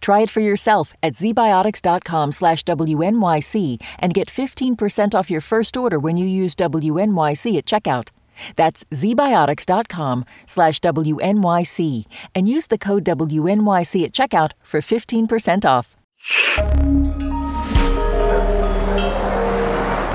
Try 0.00 0.20
it 0.20 0.30
for 0.30 0.40
yourself 0.40 0.94
at 1.02 1.14
zbiotics.com 1.14 2.32
slash 2.32 2.62
WNYC 2.64 3.82
and 3.98 4.14
get 4.14 4.28
15% 4.28 5.14
off 5.14 5.30
your 5.30 5.40
first 5.40 5.76
order 5.76 5.98
when 5.98 6.16
you 6.16 6.26
use 6.26 6.54
WNYC 6.54 7.58
at 7.58 7.66
checkout. 7.66 8.08
That's 8.56 8.84
zbiotics.com 8.84 10.24
slash 10.46 10.80
WNYC 10.80 12.04
and 12.34 12.48
use 12.48 12.66
the 12.66 12.78
code 12.78 13.04
WNYC 13.04 14.04
at 14.04 14.12
checkout 14.12 14.52
for 14.62 14.80
15% 14.80 15.64
off. 15.64 15.96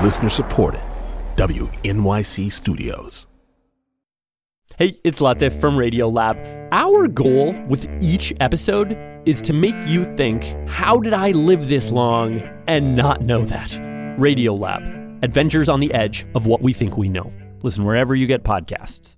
Listener 0.02 0.28
supported. 0.28 0.80
WNYC 1.36 2.50
Studios. 2.50 3.28
Hey, 4.76 4.98
it's 5.02 5.18
Latif 5.18 5.60
from 5.60 5.76
Radiolab. 5.76 6.68
Our 6.70 7.08
goal 7.08 7.52
with 7.66 7.88
each 8.00 8.32
episode 8.38 8.96
is 9.28 9.42
to 9.42 9.52
make 9.52 9.76
you 9.84 10.06
think, 10.16 10.42
how 10.66 10.98
did 10.98 11.12
I 11.12 11.32
live 11.32 11.68
this 11.68 11.90
long 11.90 12.40
and 12.66 12.96
not 12.96 13.20
know 13.20 13.44
that? 13.44 13.68
Radiolab, 14.18 15.22
adventures 15.22 15.68
on 15.68 15.80
the 15.80 15.92
edge 15.92 16.26
of 16.34 16.46
what 16.46 16.62
we 16.62 16.72
think 16.72 16.96
we 16.96 17.10
know. 17.10 17.30
Listen 17.62 17.84
wherever 17.84 18.14
you 18.14 18.26
get 18.26 18.42
podcasts. 18.42 19.16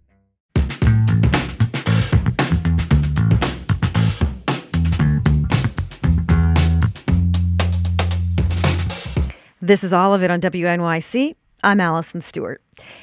This 9.63 9.85
is 9.85 9.93
all 9.93 10.13
of 10.13 10.25
it 10.25 10.31
on 10.33 10.41
WNYC. 10.41 11.37
I'm 11.63 11.81
Allison 11.81 12.21
Stewart. 12.21 12.61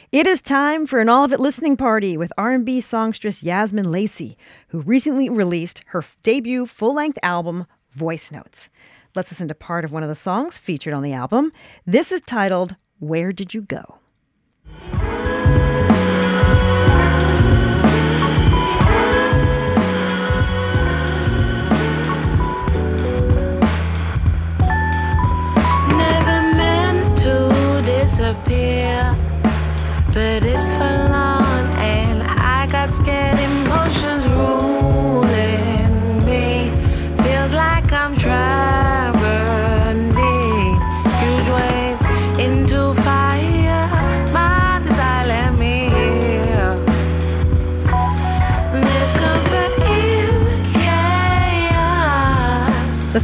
It 0.09 0.25
is 0.25 0.41
time 0.41 0.87
for 0.87 1.01
an 1.01 1.09
all 1.09 1.25
of 1.25 1.33
it 1.33 1.39
listening 1.41 1.75
party 1.75 2.15
with 2.15 2.31
R&B 2.37 2.79
songstress 2.79 3.43
Yazmin 3.43 3.87
Lacey, 3.87 4.37
who 4.69 4.79
recently 4.79 5.29
released 5.29 5.81
her 5.87 6.01
debut 6.23 6.65
full-length 6.65 7.19
album 7.21 7.65
Voice 7.93 8.31
Notes. 8.31 8.69
Let's 9.15 9.31
listen 9.31 9.49
to 9.49 9.53
part 9.53 9.83
of 9.83 9.91
one 9.91 10.03
of 10.03 10.09
the 10.09 10.15
songs 10.15 10.57
featured 10.57 10.93
on 10.93 11.03
the 11.03 11.11
album. 11.11 11.51
This 11.85 12.13
is 12.13 12.21
titled 12.21 12.77
Where 12.99 13.33
Did 13.33 13.53
You 13.53 13.61
Go? 13.61 13.99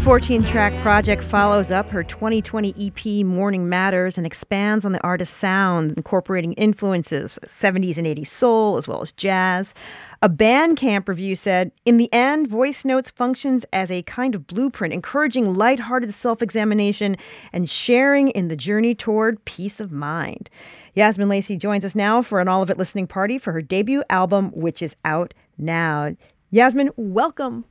14 0.03 0.43
track 0.43 0.73
project 0.81 1.23
follows 1.23 1.71
up 1.71 1.89
her 1.89 2.03
2020 2.03 2.75
EP 2.77 3.25
Morning 3.25 3.69
Matters 3.69 4.17
and 4.17 4.27
expands 4.27 4.83
on 4.83 4.91
the 4.91 5.01
artist's 5.01 5.33
sound, 5.33 5.93
incorporating 5.95 6.51
influences 6.53 7.39
70s 7.45 7.95
and 7.95 8.05
80s 8.05 8.27
soul 8.27 8.75
as 8.75 8.85
well 8.85 9.01
as 9.01 9.13
jazz. 9.13 9.73
A 10.21 10.27
Bandcamp 10.27 11.07
review 11.07 11.37
said, 11.37 11.71
In 11.85 11.95
the 11.95 12.11
end, 12.11 12.49
Voice 12.49 12.83
Notes 12.83 13.11
functions 13.11 13.65
as 13.71 13.89
a 13.89 14.01
kind 14.01 14.35
of 14.35 14.45
blueprint, 14.45 14.93
encouraging 14.93 15.55
lighthearted 15.55 16.13
self 16.13 16.41
examination 16.41 17.15
and 17.53 17.69
sharing 17.69 18.27
in 18.27 18.49
the 18.49 18.57
journey 18.57 18.93
toward 18.93 19.45
peace 19.45 19.79
of 19.79 19.93
mind. 19.93 20.49
Yazmin 20.97 21.29
Lacey 21.29 21.55
joins 21.55 21.85
us 21.85 21.95
now 21.95 22.21
for 22.21 22.41
an 22.41 22.49
all 22.49 22.61
of 22.61 22.69
it 22.69 22.77
listening 22.77 23.07
party 23.07 23.37
for 23.37 23.53
her 23.53 23.61
debut 23.61 24.03
album, 24.09 24.51
which 24.51 24.81
is 24.81 24.97
out 25.05 25.33
now. 25.57 26.13
Yazmin, 26.51 26.89
welcome. 26.97 27.63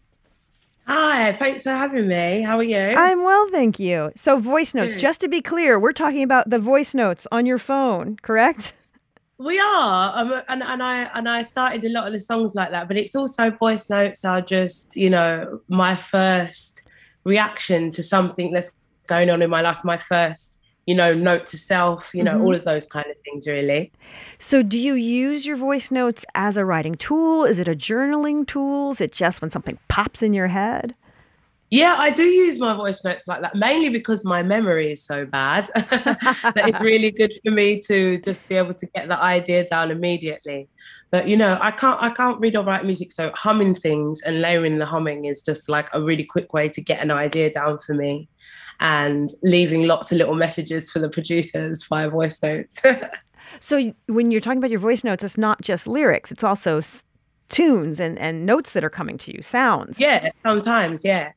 Hi, 0.86 1.32
thanks 1.34 1.62
for 1.62 1.70
having 1.70 2.08
me. 2.08 2.42
How 2.42 2.58
are 2.58 2.62
you? 2.62 2.76
I'm 2.78 3.22
well, 3.22 3.48
thank 3.50 3.78
you. 3.78 4.10
So, 4.16 4.38
voice 4.38 4.74
notes, 4.74 4.96
just 4.96 5.20
to 5.20 5.28
be 5.28 5.40
clear, 5.40 5.78
we're 5.78 5.92
talking 5.92 6.22
about 6.22 6.50
the 6.50 6.58
voice 6.58 6.94
notes 6.94 7.26
on 7.30 7.46
your 7.46 7.58
phone, 7.58 8.16
correct? 8.22 8.72
we 9.42 9.58
are, 9.58 10.18
um, 10.18 10.42
and 10.48 10.62
and 10.62 10.82
I 10.82 11.02
and 11.14 11.28
I 11.28 11.42
started 11.42 11.84
a 11.84 11.88
lot 11.88 12.06
of 12.06 12.12
the 12.12 12.20
songs 12.20 12.54
like 12.54 12.70
that, 12.70 12.88
but 12.88 12.96
it's 12.96 13.14
also 13.16 13.50
voice 13.50 13.90
notes 13.90 14.24
are 14.24 14.40
just 14.40 14.96
you 14.96 15.10
know 15.10 15.60
my 15.68 15.96
first 15.96 16.82
reaction 17.24 17.90
to 17.92 18.02
something 18.02 18.52
that's 18.52 18.72
going 19.08 19.30
on 19.30 19.42
in 19.42 19.50
my 19.50 19.60
life, 19.60 19.84
my 19.84 19.96
first 19.96 20.60
you 20.86 20.94
know 20.94 21.14
note 21.14 21.46
to 21.46 21.58
self, 21.58 22.10
you 22.14 22.22
know 22.24 22.38
Mhm. 22.38 22.42
all 22.42 22.54
of 22.54 22.64
those 22.64 22.86
kind 22.88 23.06
of 23.10 23.16
things 23.24 23.46
really. 23.46 23.92
So, 24.38 24.62
do 24.62 24.78
you 24.78 24.94
use 24.94 25.46
your 25.46 25.56
voice 25.56 25.90
notes 25.90 26.24
as 26.34 26.56
a 26.56 26.64
writing 26.64 26.96
tool? 26.96 27.44
Is 27.44 27.58
it 27.58 27.68
a 27.68 27.74
journaling 27.76 28.46
tool? 28.46 28.90
Is 28.92 29.00
it 29.00 29.12
just 29.12 29.40
when 29.40 29.50
something 29.50 29.78
pops 29.88 30.22
in 30.22 30.32
your 30.34 30.48
head? 30.48 30.94
Yeah, 31.72 31.96
I 31.98 32.10
do 32.10 32.24
use 32.24 32.58
my 32.58 32.76
voice 32.76 33.02
notes 33.02 33.26
like 33.26 33.40
that, 33.40 33.54
mainly 33.54 33.88
because 33.88 34.26
my 34.26 34.42
memory 34.42 34.92
is 34.92 35.02
so 35.02 35.24
bad 35.24 35.70
that 35.74 36.54
it's 36.54 36.80
really 36.80 37.10
good 37.18 37.32
for 37.42 37.50
me 37.50 37.80
to 37.88 38.20
just 38.20 38.46
be 38.46 38.56
able 38.56 38.74
to 38.74 38.84
get 38.88 39.08
the 39.08 39.18
idea 39.18 39.66
down 39.66 39.90
immediately. 39.90 40.68
But 41.10 41.28
you 41.28 41.36
know, 41.38 41.58
I 41.62 41.70
can't 41.70 41.98
I 42.02 42.10
can't 42.10 42.38
read 42.40 42.56
or 42.56 42.62
write 42.62 42.84
music, 42.84 43.10
so 43.10 43.32
humming 43.34 43.74
things 43.74 44.20
and 44.20 44.42
layering 44.42 44.80
the 44.80 44.84
humming 44.84 45.24
is 45.24 45.40
just 45.40 45.70
like 45.70 45.88
a 45.94 46.02
really 46.02 46.24
quick 46.24 46.52
way 46.52 46.68
to 46.68 46.82
get 46.82 47.00
an 47.00 47.10
idea 47.10 47.50
down 47.50 47.78
for 47.78 47.94
me. 47.94 48.28
And 48.80 49.30
leaving 49.42 49.84
lots 49.86 50.12
of 50.12 50.18
little 50.18 50.34
messages 50.34 50.90
for 50.90 50.98
the 50.98 51.08
producers 51.08 51.84
via 51.88 52.10
voice 52.10 52.42
notes. 52.42 52.80
So, 53.60 53.92
when 54.06 54.30
you're 54.30 54.40
talking 54.40 54.58
about 54.58 54.70
your 54.70 54.80
voice 54.80 55.04
notes, 55.04 55.22
it's 55.24 55.36
not 55.36 55.60
just 55.60 55.86
lyrics, 55.86 56.30
it's 56.32 56.44
also 56.44 56.78
s- 56.78 57.02
tunes 57.50 58.00
and, 58.00 58.18
and 58.18 58.46
notes 58.46 58.72
that 58.72 58.82
are 58.82 58.88
coming 58.90 59.18
to 59.18 59.34
you, 59.34 59.42
sounds. 59.42 59.98
yeah, 60.00 60.30
sometimes, 60.36 61.04
yeah. 61.04 61.32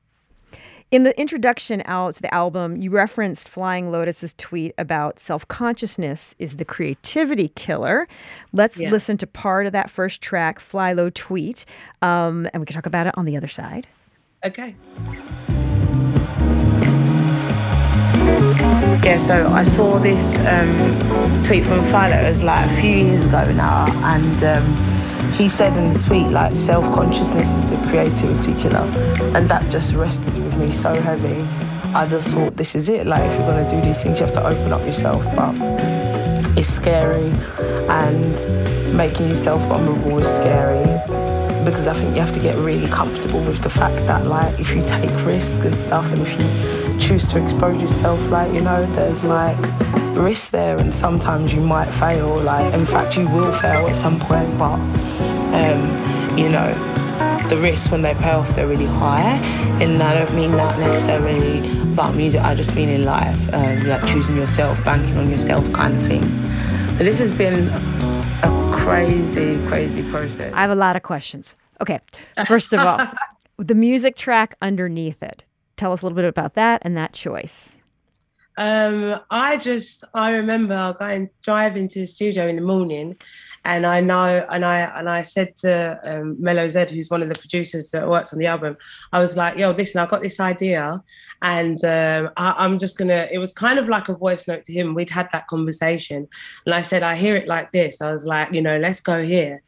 In 0.91 1.03
the 1.03 1.19
introduction 1.19 1.81
out 1.85 2.15
to 2.15 2.21
the 2.21 2.33
album, 2.33 2.77
you 2.77 2.91
referenced 2.91 3.49
Flying 3.49 3.91
Lotus's 3.91 4.33
tweet 4.37 4.73
about 4.77 5.19
self 5.19 5.47
consciousness 5.47 6.35
is 6.37 6.57
the 6.57 6.63
creativity 6.65 7.49
killer. 7.55 8.07
Let's 8.53 8.79
Yeah. 8.79 8.91
listen 8.91 9.17
to 9.17 9.27
part 9.27 9.65
of 9.65 9.71
that 9.73 9.89
first 9.89 10.21
track, 10.21 10.59
FlyLo 10.59 11.11
tweet, 11.13 11.65
um, 12.03 12.47
and 12.53 12.61
we 12.61 12.65
can 12.67 12.75
talk 12.75 12.85
about 12.85 13.07
it 13.07 13.17
on 13.17 13.25
the 13.25 13.35
other 13.35 13.47
side. 13.47 13.87
Okay. 14.45 14.75
Yeah, 19.03 19.17
so 19.17 19.47
I 19.51 19.63
saw 19.63 19.97
this 19.99 20.37
um, 20.39 21.41
tweet 21.43 21.65
from 21.65 21.83
FlyLo, 21.85 22.23
it 22.23 22.27
was 22.29 22.43
like 22.43 22.69
a 22.69 22.73
few 22.75 22.91
years 22.91 23.23
ago 23.23 23.51
now, 23.51 23.85
and 24.03 24.43
um, 24.43 24.75
he 25.33 25.49
said 25.49 25.75
in 25.77 25.91
the 25.91 25.99
tweet, 25.99 26.27
like, 26.27 26.55
self 26.55 26.85
consciousness 26.93 27.47
is 27.47 27.65
the 27.69 27.87
creativity 27.87 28.53
killer. 28.61 28.85
And 29.35 29.49
that 29.49 29.69
just 29.71 29.93
rested 29.93 30.33
with 30.37 30.57
me 30.57 30.71
so 30.71 30.93
heavy. 30.93 31.41
I 31.93 32.07
just 32.07 32.29
thought, 32.29 32.55
this 32.55 32.75
is 32.75 32.89
it. 32.89 33.05
Like, 33.07 33.21
if 33.21 33.39
you're 33.39 33.47
going 33.47 33.65
to 33.65 33.75
do 33.75 33.81
these 33.81 34.03
things, 34.03 34.19
you 34.19 34.25
have 34.25 34.33
to 34.35 34.45
open 34.45 34.71
up 34.71 34.81
yourself. 34.81 35.23
But 35.35 35.55
it's 36.57 36.67
scary, 36.67 37.31
and 37.89 38.95
making 38.95 39.29
yourself 39.29 39.61
vulnerable 39.67 40.19
is 40.19 40.27
scary 40.27 40.85
because 41.65 41.87
I 41.87 41.93
think 41.93 42.15
you 42.15 42.21
have 42.21 42.33
to 42.33 42.39
get 42.39 42.55
really 42.55 42.87
comfortable 42.87 43.41
with 43.41 43.61
the 43.61 43.69
fact 43.69 43.95
that 44.05 44.27
like 44.27 44.59
if 44.59 44.73
you 44.75 44.81
take 44.85 45.09
risks 45.25 45.65
and 45.65 45.75
stuff 45.75 46.05
and 46.11 46.21
if 46.21 46.31
you 46.39 46.99
choose 46.99 47.25
to 47.31 47.41
expose 47.41 47.81
yourself 47.81 48.19
like 48.29 48.53
you 48.53 48.61
know 48.61 48.85
there's 48.93 49.23
like 49.23 49.57
risk 50.15 50.51
there 50.51 50.77
and 50.77 50.93
sometimes 50.93 51.53
you 51.53 51.61
might 51.61 51.91
fail 51.91 52.39
like 52.41 52.71
in 52.73 52.85
fact 52.85 53.17
you 53.17 53.27
will 53.27 53.51
fail 53.51 53.87
at 53.87 53.95
some 53.95 54.19
point 54.19 54.57
but 54.59 54.77
um 55.55 56.37
you 56.37 56.49
know 56.49 56.67
the 57.49 57.57
risks 57.57 57.89
when 57.91 58.01
they 58.01 58.13
pay 58.15 58.31
off 58.31 58.55
they're 58.55 58.67
really 58.67 58.85
high 58.85 59.39
and 59.81 60.01
I 60.01 60.13
don't 60.15 60.33
mean 60.35 60.51
that 60.51 60.79
necessarily 60.79 61.59
about 61.93 62.15
music 62.15 62.41
I 62.41 62.55
just 62.55 62.75
mean 62.75 62.89
in 62.89 63.03
life 63.03 63.37
um, 63.53 63.81
like 63.83 64.05
choosing 64.07 64.35
yourself 64.35 64.83
banking 64.83 65.17
on 65.17 65.29
yourself 65.29 65.63
kind 65.73 65.95
of 65.95 66.03
thing 66.03 66.21
but 66.97 66.99
this 66.99 67.19
has 67.19 67.35
been 67.35 67.69
a 67.69 68.75
crazy 68.77 69.57
crazy 69.67 70.03
process 70.09 70.53
I 70.53 70.61
have 70.61 70.71
a 70.71 70.75
lot 70.75 70.95
of 70.95 71.03
questions. 71.03 71.55
Okay, 71.81 71.99
first 72.47 72.71
of 72.71 72.79
all, 72.79 73.05
the 73.57 73.75
music 73.75 74.15
track 74.15 74.55
underneath 74.61 75.21
it. 75.21 75.43
Tell 75.75 75.91
us 75.91 76.01
a 76.01 76.05
little 76.05 76.15
bit 76.15 76.23
about 76.23 76.53
that 76.53 76.81
and 76.85 76.95
that 76.95 77.11
choice. 77.11 77.69
um, 78.57 79.19
I 79.29 79.57
just 79.57 80.05
I 80.13 80.31
remember 80.31 80.95
going 80.97 81.29
driving 81.41 81.89
to 81.89 81.99
the 81.99 82.07
studio 82.07 82.47
in 82.47 82.55
the 82.55 82.61
morning, 82.61 83.17
and 83.65 83.85
I 83.85 83.99
know 83.99 84.45
and 84.49 84.63
I 84.63 84.79
and 84.97 85.09
I 85.09 85.23
said 85.23 85.55
to 85.57 85.99
um, 86.03 86.37
Melo-Zed, 86.39 86.91
who's 86.91 87.09
one 87.09 87.23
of 87.23 87.29
the 87.29 87.35
producers 87.35 87.89
that 87.91 88.07
worked 88.07 88.31
on 88.31 88.39
the 88.39 88.45
album, 88.45 88.77
I 89.11 89.19
was 89.19 89.35
like, 89.35 89.57
"Yo, 89.57 89.71
listen, 89.71 89.99
I 89.99 90.05
got 90.05 90.21
this 90.21 90.39
idea, 90.39 91.01
and 91.41 91.83
um, 91.83 92.29
I, 92.37 92.53
I'm 92.57 92.77
just 92.79 92.97
gonna." 92.97 93.27
It 93.31 93.39
was 93.39 93.51
kind 93.51 93.79
of 93.79 93.89
like 93.89 94.07
a 94.07 94.15
voice 94.15 94.47
note 94.47 94.63
to 94.65 94.73
him. 94.73 94.93
We'd 94.93 95.09
had 95.09 95.29
that 95.33 95.47
conversation, 95.47 96.27
and 96.65 96.75
I 96.75 96.81
said, 96.83 97.03
"I 97.03 97.15
hear 97.15 97.35
it 97.35 97.47
like 97.47 97.71
this." 97.71 98.01
I 98.01 98.11
was 98.11 98.23
like, 98.23 98.53
"You 98.53 98.61
know, 98.61 98.77
let's 98.77 99.01
go 99.01 99.23
here," 99.23 99.61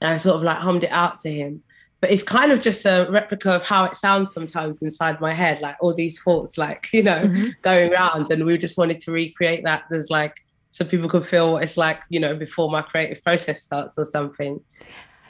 and 0.00 0.10
I 0.10 0.16
sort 0.16 0.36
of 0.36 0.42
like 0.42 0.58
hummed 0.58 0.84
it 0.84 0.90
out 0.92 1.20
to 1.20 1.32
him 1.32 1.62
but 2.00 2.10
it's 2.10 2.22
kind 2.22 2.52
of 2.52 2.60
just 2.60 2.84
a 2.84 3.06
replica 3.10 3.52
of 3.52 3.64
how 3.64 3.84
it 3.84 3.96
sounds 3.96 4.34
sometimes 4.34 4.82
inside 4.82 5.18
my 5.20 5.32
head, 5.32 5.60
like 5.62 5.76
all 5.80 5.94
these 5.94 6.20
thoughts, 6.20 6.58
like 6.58 6.88
you 6.92 7.02
know, 7.02 7.20
mm-hmm. 7.20 7.48
going 7.62 7.92
around. 7.92 8.30
And 8.30 8.44
we 8.44 8.58
just 8.58 8.76
wanted 8.76 9.00
to 9.00 9.12
recreate 9.12 9.64
that. 9.64 9.84
There's 9.90 10.10
like 10.10 10.45
so 10.76 10.84
people 10.84 11.08
could 11.08 11.26
feel 11.26 11.54
what 11.54 11.62
it's 11.62 11.78
like, 11.78 12.02
you 12.10 12.20
know, 12.20 12.34
before 12.34 12.70
my 12.70 12.82
creative 12.82 13.22
process 13.24 13.62
starts 13.62 13.98
or 13.98 14.04
something. 14.04 14.60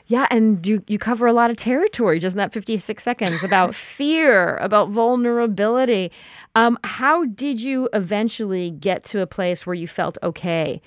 Yeah, 0.08 0.26
and 0.30 0.64
you 0.66 0.82
you 0.86 0.98
cover 0.98 1.26
a 1.26 1.32
lot 1.32 1.50
of 1.50 1.56
territory 1.56 2.18
just 2.18 2.34
in 2.34 2.38
that 2.38 2.52
56 2.52 3.02
seconds 3.02 3.44
about 3.44 3.74
fear, 3.96 4.56
about 4.58 4.90
vulnerability. 4.90 6.10
Um, 6.54 6.78
how 6.84 7.24
did 7.26 7.60
you 7.60 7.88
eventually 7.92 8.70
get 8.70 9.04
to 9.04 9.20
a 9.20 9.26
place 9.26 9.66
where 9.66 9.74
you 9.74 9.88
felt 9.88 10.18
okay 10.22 10.80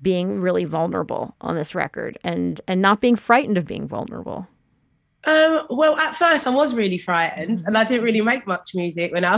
being 0.00 0.40
really 0.40 0.64
vulnerable 0.64 1.34
on 1.40 1.54
this 1.54 1.74
record 1.74 2.18
and 2.24 2.60
and 2.68 2.82
not 2.82 3.00
being 3.00 3.16
frightened 3.16 3.56
of 3.56 3.66
being 3.66 3.86
vulnerable? 3.86 4.46
Um, 5.24 5.66
well, 5.70 5.96
at 5.96 6.16
first 6.16 6.46
I 6.46 6.50
was 6.50 6.74
really 6.74 6.98
frightened, 6.98 7.62
and 7.66 7.78
I 7.78 7.84
didn't 7.84 8.04
really 8.04 8.20
make 8.20 8.46
much 8.46 8.74
music 8.74 9.12
when 9.12 9.24
I. 9.24 9.36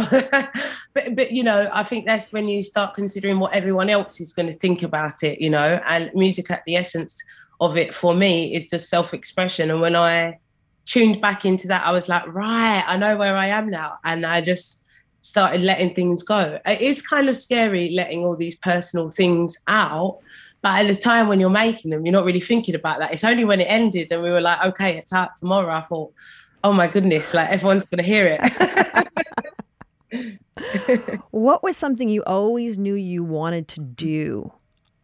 but, 0.94 1.14
but 1.14 1.32
you 1.32 1.44
know, 1.44 1.70
I 1.72 1.82
think 1.82 2.06
that's 2.06 2.32
when 2.32 2.48
you 2.48 2.62
start 2.62 2.94
considering 2.94 3.38
what 3.38 3.52
everyone 3.52 3.90
else 3.90 4.20
is 4.20 4.32
going 4.32 4.46
to 4.50 4.58
think 4.58 4.82
about 4.82 5.22
it. 5.22 5.40
You 5.40 5.50
know, 5.50 5.80
and 5.86 6.10
music 6.14 6.50
at 6.50 6.64
the 6.64 6.76
essence 6.76 7.22
of 7.60 7.76
it 7.76 7.94
for 7.94 8.14
me 8.14 8.54
is 8.54 8.66
just 8.66 8.88
self-expression. 8.88 9.70
And 9.70 9.80
when 9.80 9.94
I 9.94 10.38
tuned 10.86 11.20
back 11.20 11.44
into 11.44 11.68
that, 11.68 11.86
I 11.86 11.92
was 11.92 12.08
like, 12.08 12.26
right, 12.32 12.82
I 12.86 12.96
know 12.96 13.16
where 13.16 13.36
I 13.36 13.48
am 13.48 13.68
now, 13.68 13.98
and 14.04 14.24
I 14.24 14.40
just 14.40 14.80
started 15.20 15.62
letting 15.62 15.94
things 15.94 16.22
go. 16.22 16.58
It 16.66 16.80
is 16.80 17.02
kind 17.02 17.28
of 17.28 17.36
scary 17.36 17.90
letting 17.90 18.24
all 18.24 18.36
these 18.36 18.56
personal 18.56 19.10
things 19.10 19.56
out 19.66 20.18
but 20.64 20.80
at 20.80 20.86
the 20.86 20.98
time 20.98 21.28
when 21.28 21.38
you're 21.40 21.50
making 21.50 21.90
them, 21.90 22.06
you're 22.06 22.12
not 22.14 22.24
really 22.24 22.40
thinking 22.40 22.74
about 22.74 22.98
that. 22.98 23.12
It's 23.12 23.22
only 23.22 23.44
when 23.44 23.60
it 23.60 23.64
ended 23.64 24.10
and 24.10 24.22
we 24.22 24.30
were 24.30 24.40
like, 24.40 24.64
okay, 24.64 24.96
it's 24.96 25.12
out 25.12 25.36
tomorrow. 25.36 25.70
I 25.70 25.82
thought, 25.82 26.14
oh 26.64 26.72
my 26.72 26.86
goodness, 26.86 27.34
like 27.34 27.50
everyone's 27.50 27.84
going 27.84 27.98
to 27.98 28.02
hear 28.02 28.38
it. 30.10 30.40
what 31.32 31.62
was 31.62 31.76
something 31.76 32.08
you 32.08 32.24
always 32.24 32.78
knew 32.78 32.94
you 32.94 33.22
wanted 33.22 33.68
to 33.68 33.80
do 33.80 34.54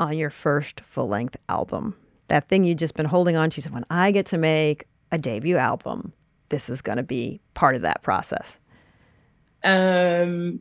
on 0.00 0.16
your 0.16 0.30
first 0.30 0.80
full 0.80 1.08
length 1.08 1.36
album? 1.50 1.94
That 2.28 2.48
thing 2.48 2.64
you'd 2.64 2.78
just 2.78 2.94
been 2.94 3.04
holding 3.04 3.36
on 3.36 3.50
to. 3.50 3.60
So 3.60 3.68
when 3.68 3.84
I 3.90 4.12
get 4.12 4.24
to 4.26 4.38
make 4.38 4.86
a 5.12 5.18
debut 5.18 5.58
album, 5.58 6.14
this 6.48 6.70
is 6.70 6.80
going 6.80 6.96
to 6.96 7.02
be 7.02 7.38
part 7.52 7.76
of 7.76 7.82
that 7.82 8.02
process. 8.02 8.58
Um, 9.62 10.60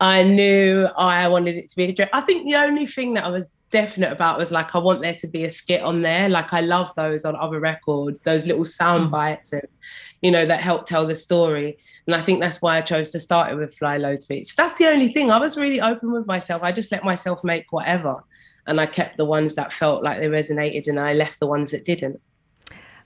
I 0.00 0.22
knew 0.22 0.86
I 0.96 1.28
wanted 1.28 1.56
it 1.56 1.70
to 1.70 1.76
be 1.76 1.84
a 1.84 1.92
dress. 1.92 2.10
I 2.12 2.20
think 2.20 2.44
the 2.44 2.56
only 2.56 2.86
thing 2.86 3.14
that 3.14 3.24
I 3.24 3.28
was 3.28 3.50
definite 3.70 4.12
about 4.12 4.38
was 4.38 4.52
like 4.52 4.74
I 4.74 4.78
want 4.78 5.02
there 5.02 5.14
to 5.14 5.26
be 5.26 5.44
a 5.44 5.50
skit 5.50 5.82
on 5.82 6.02
there. 6.02 6.28
Like 6.28 6.52
I 6.52 6.60
love 6.60 6.94
those 6.94 7.24
on 7.24 7.36
other 7.36 7.58
records, 7.60 8.22
those 8.22 8.46
little 8.46 8.64
sound 8.64 9.08
mm. 9.08 9.10
bites 9.10 9.52
and 9.52 9.66
you 10.22 10.30
know 10.30 10.46
that 10.46 10.60
help 10.60 10.86
tell 10.86 11.06
the 11.06 11.14
story. 11.14 11.76
And 12.06 12.14
I 12.14 12.22
think 12.22 12.40
that's 12.40 12.62
why 12.62 12.78
I 12.78 12.82
chose 12.82 13.10
to 13.10 13.20
start 13.20 13.52
it 13.52 13.56
with 13.56 13.76
FlyLo's 13.78 14.26
Beats. 14.26 14.54
That's 14.54 14.74
the 14.74 14.86
only 14.86 15.08
thing. 15.08 15.30
I 15.30 15.38
was 15.38 15.56
really 15.56 15.80
open 15.80 16.12
with 16.12 16.26
myself. 16.26 16.62
I 16.62 16.72
just 16.72 16.92
let 16.92 17.04
myself 17.04 17.42
make 17.44 17.72
whatever. 17.72 18.22
And 18.66 18.80
I 18.80 18.86
kept 18.86 19.16
the 19.16 19.24
ones 19.24 19.54
that 19.56 19.72
felt 19.72 20.02
like 20.02 20.20
they 20.20 20.26
resonated 20.26 20.88
and 20.88 20.98
I 20.98 21.12
left 21.12 21.40
the 21.40 21.46
ones 21.46 21.72
that 21.72 21.84
didn't. 21.84 22.20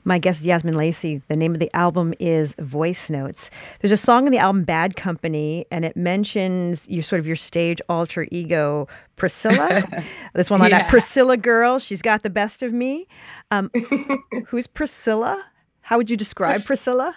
My 0.05 0.19
guest 0.19 0.41
is 0.41 0.47
Yazmin 0.47 0.75
Lacey. 0.75 1.23
The 1.29 1.37
name 1.37 1.53
of 1.53 1.59
the 1.59 1.75
album 1.75 2.15
is 2.19 2.55
Voice 2.59 3.11
Notes. 3.11 3.51
There's 3.81 3.93
a 3.93 3.97
song 3.97 4.27
in 4.27 4.33
the 4.33 4.39
album 4.39 4.65
Bad 4.65 4.97
Company, 4.97 5.67
and 5.71 5.85
it 5.85 5.97
mentions 5.97 6.87
your 6.89 7.03
sort 7.03 7.21
of 7.21 7.27
your 7.27 7.37
stage 7.37 7.81
alter 7.89 8.27
ego, 8.31 8.89
Priscilla. 9.17 9.83
this 10.35 10.51
one 10.51 10.61
like 10.61 10.71
yeah. 10.71 10.83
that 10.83 10.91
Priscilla 10.91 11.37
girl. 11.37 11.79
She's 11.79 12.03
got 12.03 12.23
the 12.23 12.31
best 12.31 12.63
of 12.63 12.73
me. 12.73 13.07
Um, 13.51 13.71
who's 14.47 14.67
Priscilla? 14.67 15.45
How 15.83 15.97
would 15.97 16.11
you 16.11 16.17
describe 16.17 16.57
Pris- 16.57 16.67
Priscilla? 16.67 17.17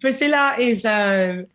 Priscilla 0.00 0.56
is 0.58 0.84
um, 0.84 1.46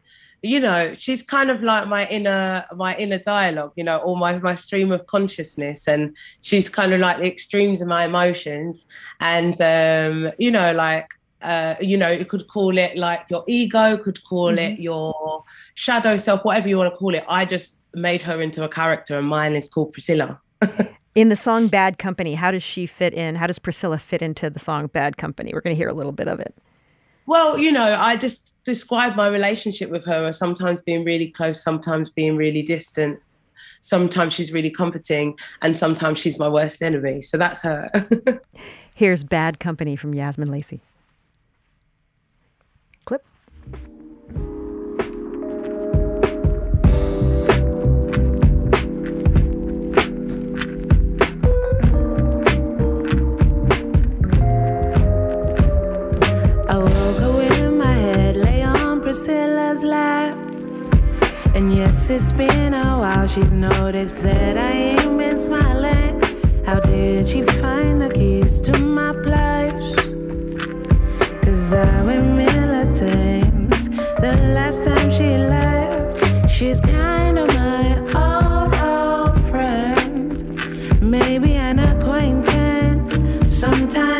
you 0.41 0.59
know 0.59 0.93
she's 0.93 1.23
kind 1.23 1.49
of 1.49 1.63
like 1.63 1.87
my 1.87 2.07
inner 2.07 2.65
my 2.75 2.95
inner 2.97 3.17
dialogue 3.17 3.71
you 3.75 3.83
know 3.83 3.97
or 3.97 4.15
my, 4.15 4.37
my 4.39 4.53
stream 4.53 4.91
of 4.91 5.05
consciousness 5.07 5.87
and 5.87 6.15
she's 6.41 6.69
kind 6.69 6.93
of 6.93 6.99
like 6.99 7.17
the 7.17 7.25
extremes 7.25 7.81
of 7.81 7.87
my 7.87 8.05
emotions 8.05 8.85
and 9.19 9.59
um 9.61 10.31
you 10.37 10.51
know 10.51 10.71
like 10.71 11.07
uh, 11.41 11.75
you 11.79 11.95
know, 11.95 12.09
you 12.09 12.25
could 12.25 12.47
call 12.47 12.75
it 12.75 12.97
like 12.97 13.29
your 13.29 13.43
ego, 13.47 13.97
could 13.97 14.23
call 14.23 14.51
mm-hmm. 14.51 14.73
it 14.73 14.79
your 14.79 15.43
shadow 15.75 16.17
self, 16.17 16.43
whatever 16.43 16.67
you 16.67 16.77
want 16.77 16.91
to 16.91 16.97
call 16.97 17.13
it. 17.13 17.23
I 17.29 17.45
just 17.45 17.79
made 17.93 18.23
her 18.23 18.41
into 18.41 18.63
a 18.63 18.69
character, 18.69 19.17
and 19.17 19.27
mine 19.27 19.55
is 19.55 19.69
called 19.69 19.93
Priscilla. 19.93 20.41
in 21.15 21.29
the 21.29 21.35
song 21.35 21.67
Bad 21.67 21.97
Company, 21.97 22.33
how 22.33 22.51
does 22.51 22.63
she 22.63 22.85
fit 22.87 23.13
in? 23.13 23.35
How 23.35 23.47
does 23.47 23.59
Priscilla 23.59 23.99
fit 23.99 24.21
into 24.21 24.49
the 24.49 24.59
song 24.59 24.87
Bad 24.87 25.17
Company? 25.17 25.51
We're 25.53 25.61
going 25.61 25.75
to 25.75 25.77
hear 25.77 25.89
a 25.89 25.93
little 25.93 26.11
bit 26.11 26.27
of 26.27 26.39
it. 26.39 26.55
Well, 27.27 27.57
you 27.57 27.71
know, 27.71 27.95
I 27.99 28.17
just 28.17 28.55
describe 28.65 29.15
my 29.15 29.27
relationship 29.27 29.89
with 29.89 30.05
her 30.05 30.25
as 30.25 30.37
sometimes 30.37 30.81
being 30.81 31.03
really 31.03 31.29
close, 31.29 31.61
sometimes 31.61 32.09
being 32.09 32.35
really 32.35 32.61
distant. 32.61 33.19
Sometimes 33.81 34.33
she's 34.33 34.51
really 34.51 34.71
comforting, 34.71 35.37
and 35.61 35.77
sometimes 35.77 36.19
she's 36.19 36.39
my 36.39 36.49
worst 36.49 36.81
enemy. 36.81 37.21
So 37.21 37.37
that's 37.37 37.61
her. 37.61 37.89
Here's 38.95 39.23
Bad 39.23 39.59
Company 39.59 39.95
from 39.95 40.13
Yazmin 40.13 40.49
Lacey. 40.49 40.81
Priscilla's 59.15 59.81
lap. 59.81 60.37
And 61.55 61.73
yes, 61.73 62.09
it's 62.09 62.33
been 62.33 62.73
a 62.73 62.99
while, 62.99 63.25
she's 63.27 63.53
noticed 63.53 64.17
that 64.17 64.57
I 64.57 64.71
ain't 64.71 65.17
been 65.17 65.37
smiling. 65.37 66.21
How 66.65 66.81
did 66.81 67.25
she 67.25 67.41
find 67.43 68.01
the 68.01 68.09
keys 68.09 68.59
to 68.63 68.77
my 68.77 69.13
place? 69.23 69.95
Cause 71.45 71.71
I'm 71.71 72.09
a 72.09 72.19
militant. 72.19 73.69
The 74.19 74.35
last 74.53 74.83
time 74.83 75.09
she 75.09 75.29
left, 75.37 76.51
she's 76.51 76.81
kind 76.81 77.39
of 77.39 77.47
my 77.47 77.95
old, 78.25 78.73
old 78.91 79.49
friend. 79.49 81.01
Maybe 81.01 81.53
an 81.53 81.79
acquaintance, 81.79 83.13
sometimes 83.47 84.14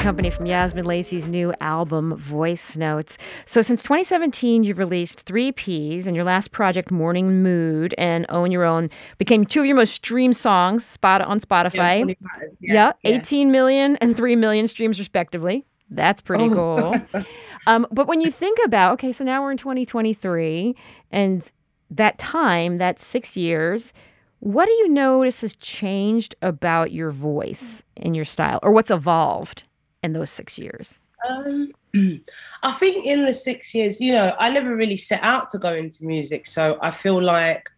Company 0.00 0.30
from 0.30 0.46
Yazmin 0.46 0.86
Lacey's 0.86 1.28
new 1.28 1.52
album, 1.60 2.16
Voice 2.16 2.74
Notes. 2.76 3.18
So, 3.44 3.60
since 3.60 3.82
2017, 3.82 4.64
you've 4.64 4.78
released 4.78 5.20
three 5.20 5.52
EPs, 5.52 6.06
and 6.06 6.16
your 6.16 6.24
last 6.24 6.52
project, 6.52 6.90
Morning 6.90 7.42
Mood, 7.42 7.94
and 7.98 8.24
On 8.28 8.50
Your 8.50 8.64
Own 8.64 8.88
became 9.18 9.44
two 9.44 9.60
of 9.60 9.66
your 9.66 9.76
most 9.76 9.94
streamed 9.94 10.36
songs 10.36 10.86
spot 10.86 11.20
on 11.20 11.38
Spotify. 11.40 12.16
Yeah, 12.18 12.46
yeah, 12.60 12.92
yeah, 13.02 13.16
18 13.18 13.50
million 13.50 13.96
and 13.96 14.16
3 14.16 14.36
million 14.36 14.66
streams, 14.68 14.98
respectively. 14.98 15.66
That's 15.90 16.22
pretty 16.22 16.44
oh. 16.44 16.94
cool. 17.12 17.24
um, 17.66 17.86
but 17.92 18.06
when 18.06 18.22
you 18.22 18.30
think 18.30 18.58
about, 18.64 18.94
okay, 18.94 19.12
so 19.12 19.22
now 19.22 19.42
we're 19.42 19.52
in 19.52 19.58
2023, 19.58 20.74
and 21.10 21.50
that 21.90 22.18
time, 22.18 22.78
that 22.78 22.98
six 22.98 23.36
years, 23.36 23.92
what 24.38 24.64
do 24.64 24.72
you 24.72 24.88
notice 24.88 25.42
has 25.42 25.54
changed 25.56 26.34
about 26.40 26.90
your 26.90 27.10
voice 27.10 27.82
and 27.98 28.16
your 28.16 28.24
style, 28.24 28.60
or 28.62 28.72
what's 28.72 28.90
evolved? 28.90 29.64
In 30.02 30.12
those 30.12 30.30
six 30.30 30.58
years? 30.58 30.98
Um, 31.28 31.72
I 32.62 32.72
think 32.72 33.04
in 33.04 33.26
the 33.26 33.34
six 33.34 33.74
years, 33.74 34.00
you 34.00 34.12
know, 34.12 34.34
I 34.38 34.50
never 34.50 34.74
really 34.74 34.96
set 34.96 35.22
out 35.22 35.50
to 35.50 35.58
go 35.58 35.74
into 35.74 36.04
music. 36.04 36.46
So 36.46 36.78
I 36.82 36.90
feel 36.90 37.22
like 37.22 37.68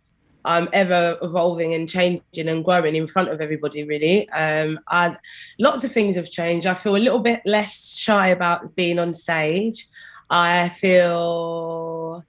I'm 0.45 0.69
ever 0.73 1.19
evolving 1.23 1.75
and 1.75 1.89
changing 1.89 2.49
and 2.49 2.65
growing 2.65 2.97
in 2.97 3.07
front 3.07 3.29
of 3.29 3.41
everybody. 3.41 3.85
Really, 3.85 4.29
um, 4.31 4.81
I, 4.89 5.17
lots 5.59 5.85
of 5.85 5.93
things 5.93 6.17
have 6.17 6.31
changed. 6.31 6.67
I 6.67 6.75
feel 6.75 6.97
a 6.97 6.99
little 6.99 7.21
bit 7.21 7.43
less 7.45 7.95
shy 7.95 8.29
about 8.29 8.75
being 8.75 8.99
on 8.99 9.15
stage. 9.15 9.89
I 10.31 10.71
feel 10.71 12.25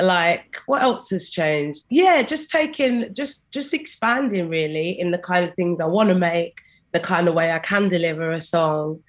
like 0.00 0.56
what 0.66 0.82
else 0.82 1.10
has 1.10 1.30
changed? 1.30 1.84
Yeah, 1.90 2.22
just 2.22 2.50
taking, 2.50 3.12
just 3.14 3.50
just 3.50 3.74
expanding 3.74 4.48
really 4.48 4.90
in 4.98 5.10
the 5.10 5.18
kind 5.18 5.48
of 5.48 5.54
things 5.54 5.80
I 5.80 5.86
want 5.86 6.08
to 6.08 6.14
make, 6.14 6.60
the 6.94 7.00
kind 7.00 7.28
of 7.28 7.34
way 7.34 7.52
I 7.52 7.58
can 7.58 7.88
deliver 7.88 8.32
a 8.32 8.40
song, 8.40 9.00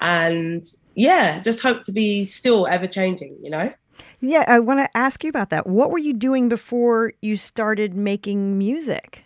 and 0.00 0.64
yeah, 0.96 1.40
just 1.40 1.60
hope 1.60 1.84
to 1.84 1.92
be 1.92 2.24
still 2.24 2.66
ever 2.66 2.88
changing. 2.88 3.36
You 3.40 3.50
know. 3.50 3.72
Yeah, 4.20 4.44
I 4.48 4.58
want 4.58 4.80
to 4.80 4.96
ask 4.96 5.22
you 5.22 5.28
about 5.28 5.50
that. 5.50 5.66
What 5.66 5.90
were 5.90 5.98
you 5.98 6.14
doing 6.14 6.48
before 6.48 7.12
you 7.20 7.36
started 7.36 7.94
making 7.94 8.56
music? 8.56 9.22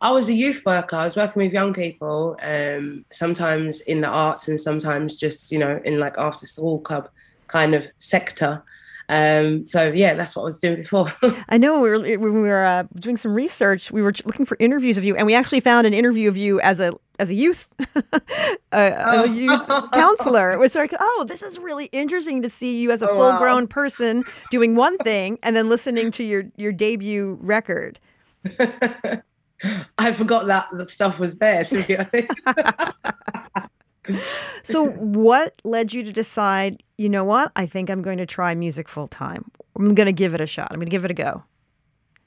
I 0.00 0.10
was 0.10 0.30
a 0.30 0.32
youth 0.32 0.62
worker. 0.64 0.96
I 0.96 1.04
was 1.04 1.16
working 1.16 1.42
with 1.42 1.52
young 1.52 1.74
people, 1.74 2.38
um, 2.42 3.04
sometimes 3.12 3.82
in 3.82 4.00
the 4.00 4.06
arts 4.06 4.48
and 4.48 4.58
sometimes 4.58 5.16
just, 5.16 5.52
you 5.52 5.58
know, 5.58 5.78
in 5.84 6.00
like 6.00 6.16
after 6.16 6.46
school 6.46 6.78
club 6.80 7.10
kind 7.48 7.74
of 7.74 7.86
sector. 7.98 8.62
Um, 9.10 9.64
so 9.64 9.90
yeah, 9.90 10.14
that's 10.14 10.36
what 10.36 10.42
I 10.42 10.44
was 10.44 10.60
doing 10.60 10.76
before. 10.76 11.12
I 11.48 11.58
know 11.58 11.80
we 11.80 11.90
were 11.90 11.98
when 11.98 12.42
we 12.42 12.48
were 12.48 12.64
uh, 12.64 12.84
doing 12.94 13.16
some 13.16 13.34
research, 13.34 13.90
we 13.90 14.02
were 14.02 14.14
looking 14.24 14.46
for 14.46 14.56
interviews 14.60 14.96
of 14.96 15.02
you, 15.02 15.16
and 15.16 15.26
we 15.26 15.34
actually 15.34 15.58
found 15.58 15.84
an 15.88 15.92
interview 15.92 16.28
of 16.28 16.36
you 16.36 16.60
as 16.60 16.78
a 16.78 16.92
as 17.18 17.28
a 17.28 17.34
youth 17.34 17.68
a 18.72 19.28
youth 19.28 19.68
counselor. 19.92 20.52
It 20.52 20.60
was 20.60 20.76
like, 20.76 20.94
oh, 20.98 21.24
this 21.28 21.42
is 21.42 21.58
really 21.58 21.86
interesting 21.86 22.40
to 22.42 22.48
see 22.48 22.78
you 22.78 22.92
as 22.92 23.02
a 23.02 23.10
oh, 23.10 23.16
full 23.16 23.38
grown 23.38 23.64
wow. 23.64 23.68
person 23.68 24.24
doing 24.52 24.76
one 24.76 24.96
thing 24.98 25.40
and 25.42 25.56
then 25.56 25.68
listening 25.68 26.12
to 26.12 26.22
your 26.22 26.44
your 26.56 26.70
debut 26.70 27.36
record. 27.40 27.98
I 29.98 30.12
forgot 30.12 30.46
that 30.46 30.68
the 30.72 30.86
stuff 30.86 31.18
was 31.18 31.38
there. 31.38 31.64
To 31.64 31.82
be 31.82 31.96
honest 31.96 33.69
so, 34.62 34.86
what 34.86 35.60
led 35.64 35.92
you 35.92 36.02
to 36.02 36.12
decide, 36.12 36.82
you 36.96 37.08
know 37.08 37.24
what? 37.24 37.52
I 37.56 37.66
think 37.66 37.90
I'm 37.90 38.02
going 38.02 38.18
to 38.18 38.26
try 38.26 38.54
music 38.54 38.88
full 38.88 39.08
time. 39.08 39.50
I'm 39.76 39.94
going 39.94 40.06
to 40.06 40.12
give 40.12 40.34
it 40.34 40.40
a 40.40 40.46
shot. 40.46 40.68
I'm 40.70 40.76
going 40.76 40.86
to 40.86 40.90
give 40.90 41.04
it 41.04 41.10
a 41.10 41.14
go. 41.14 41.42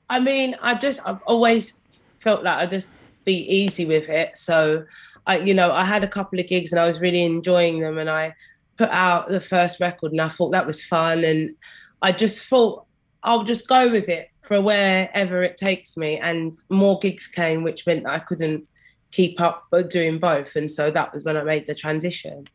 I 0.10 0.20
mean, 0.20 0.56
I 0.62 0.76
just, 0.76 1.02
I've 1.06 1.22
always 1.24 1.74
felt 2.20 2.44
like 2.44 2.58
I'd 2.58 2.70
just 2.70 2.94
be 3.26 3.38
easy 3.52 3.86
with 3.86 4.10
it. 4.10 4.38
So, 4.38 4.86
I, 5.26 5.40
you 5.40 5.54
know, 5.54 5.72
I 5.72 5.86
had 5.86 6.04
a 6.04 6.08
couple 6.08 6.40
of 6.40 6.48
gigs 6.48 6.72
and 6.72 6.80
I 6.80 6.86
was 6.86 7.00
really 7.00 7.24
enjoying 7.24 7.80
them. 7.80 7.98
And 7.98 8.10
I 8.10 8.34
put 8.78 8.90
out 8.90 9.30
the 9.30 9.42
first 9.42 9.80
record 9.80 10.12
and 10.12 10.22
I 10.22 10.30
thought 10.30 10.52
that 10.52 10.68
was 10.68 10.84
fun. 10.84 11.24
And 11.24 11.56
I 12.02 12.12
just 12.12 12.48
thought 12.48 12.86
I'll 13.24 13.44
just 13.44 13.68
go 13.68 13.90
with 13.90 14.10
it 14.10 14.30
for 14.42 14.62
wherever 14.62 15.44
it 15.44 15.58
takes 15.58 15.98
me. 15.98 16.18
And 16.18 16.54
more 16.70 17.00
gigs 17.00 17.28
came, 17.28 17.64
which 17.64 17.86
meant 17.88 18.08
I 18.08 18.20
couldn't 18.20 18.68
keep 19.14 19.40
up 19.40 19.68
doing 19.90 20.20
both. 20.20 20.56
And 20.56 20.72
so 20.72 20.92
that 20.92 21.14
was 21.14 21.24
when 21.24 21.38
I 21.38 21.44
made 21.44 21.68
the 21.68 21.76
transition. 21.76 22.50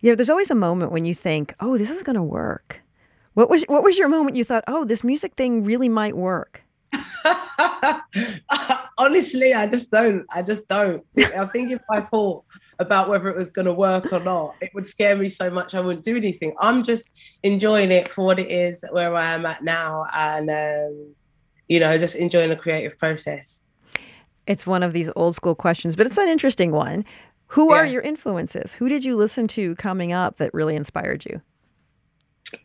Yeah, 0.00 0.14
there's 0.14 0.30
always 0.30 0.50
a 0.50 0.54
moment 0.54 0.92
when 0.92 1.04
you 1.04 1.14
think, 1.14 1.54
"Oh, 1.60 1.76
this 1.76 1.90
is 1.90 2.02
going 2.02 2.16
to 2.16 2.22
work." 2.22 2.82
What 3.34 3.50
was 3.50 3.64
what 3.64 3.82
was 3.82 3.98
your 3.98 4.08
moment 4.08 4.36
you 4.36 4.44
thought, 4.44 4.64
"Oh, 4.66 4.84
this 4.84 5.02
music 5.02 5.34
thing 5.34 5.64
really 5.64 5.88
might 5.88 6.16
work"? 6.16 6.62
Honestly, 8.98 9.52
I 9.52 9.66
just 9.66 9.90
don't. 9.90 10.24
I 10.32 10.42
just 10.42 10.68
don't. 10.68 11.04
I 11.18 11.44
think 11.46 11.72
if 11.72 11.82
I 11.90 12.02
thought 12.02 12.44
about 12.78 13.08
whether 13.08 13.28
it 13.28 13.36
was 13.36 13.50
going 13.50 13.66
to 13.66 13.72
work 13.72 14.12
or 14.12 14.20
not, 14.20 14.54
it 14.60 14.70
would 14.74 14.86
scare 14.86 15.16
me 15.16 15.28
so 15.28 15.50
much 15.50 15.74
I 15.74 15.80
wouldn't 15.80 16.04
do 16.04 16.16
anything. 16.16 16.54
I'm 16.60 16.84
just 16.84 17.10
enjoying 17.42 17.90
it 17.90 18.08
for 18.08 18.24
what 18.24 18.38
it 18.38 18.50
is, 18.50 18.84
where 18.90 19.14
I 19.14 19.34
am 19.34 19.44
at 19.44 19.64
now, 19.64 20.06
and 20.14 20.50
um, 20.50 21.14
you 21.68 21.80
know, 21.80 21.98
just 21.98 22.14
enjoying 22.14 22.50
the 22.50 22.56
creative 22.56 22.96
process. 22.98 23.65
It's 24.46 24.66
one 24.66 24.82
of 24.82 24.92
these 24.92 25.10
old 25.16 25.34
school 25.34 25.54
questions, 25.54 25.96
but 25.96 26.06
it's 26.06 26.18
an 26.18 26.28
interesting 26.28 26.72
one. 26.72 27.04
Who 27.48 27.72
yeah. 27.72 27.80
are 27.80 27.86
your 27.86 28.02
influences? 28.02 28.74
Who 28.74 28.88
did 28.88 29.04
you 29.04 29.16
listen 29.16 29.48
to 29.48 29.74
coming 29.76 30.12
up 30.12 30.38
that 30.38 30.52
really 30.52 30.76
inspired 30.76 31.24
you? 31.24 31.40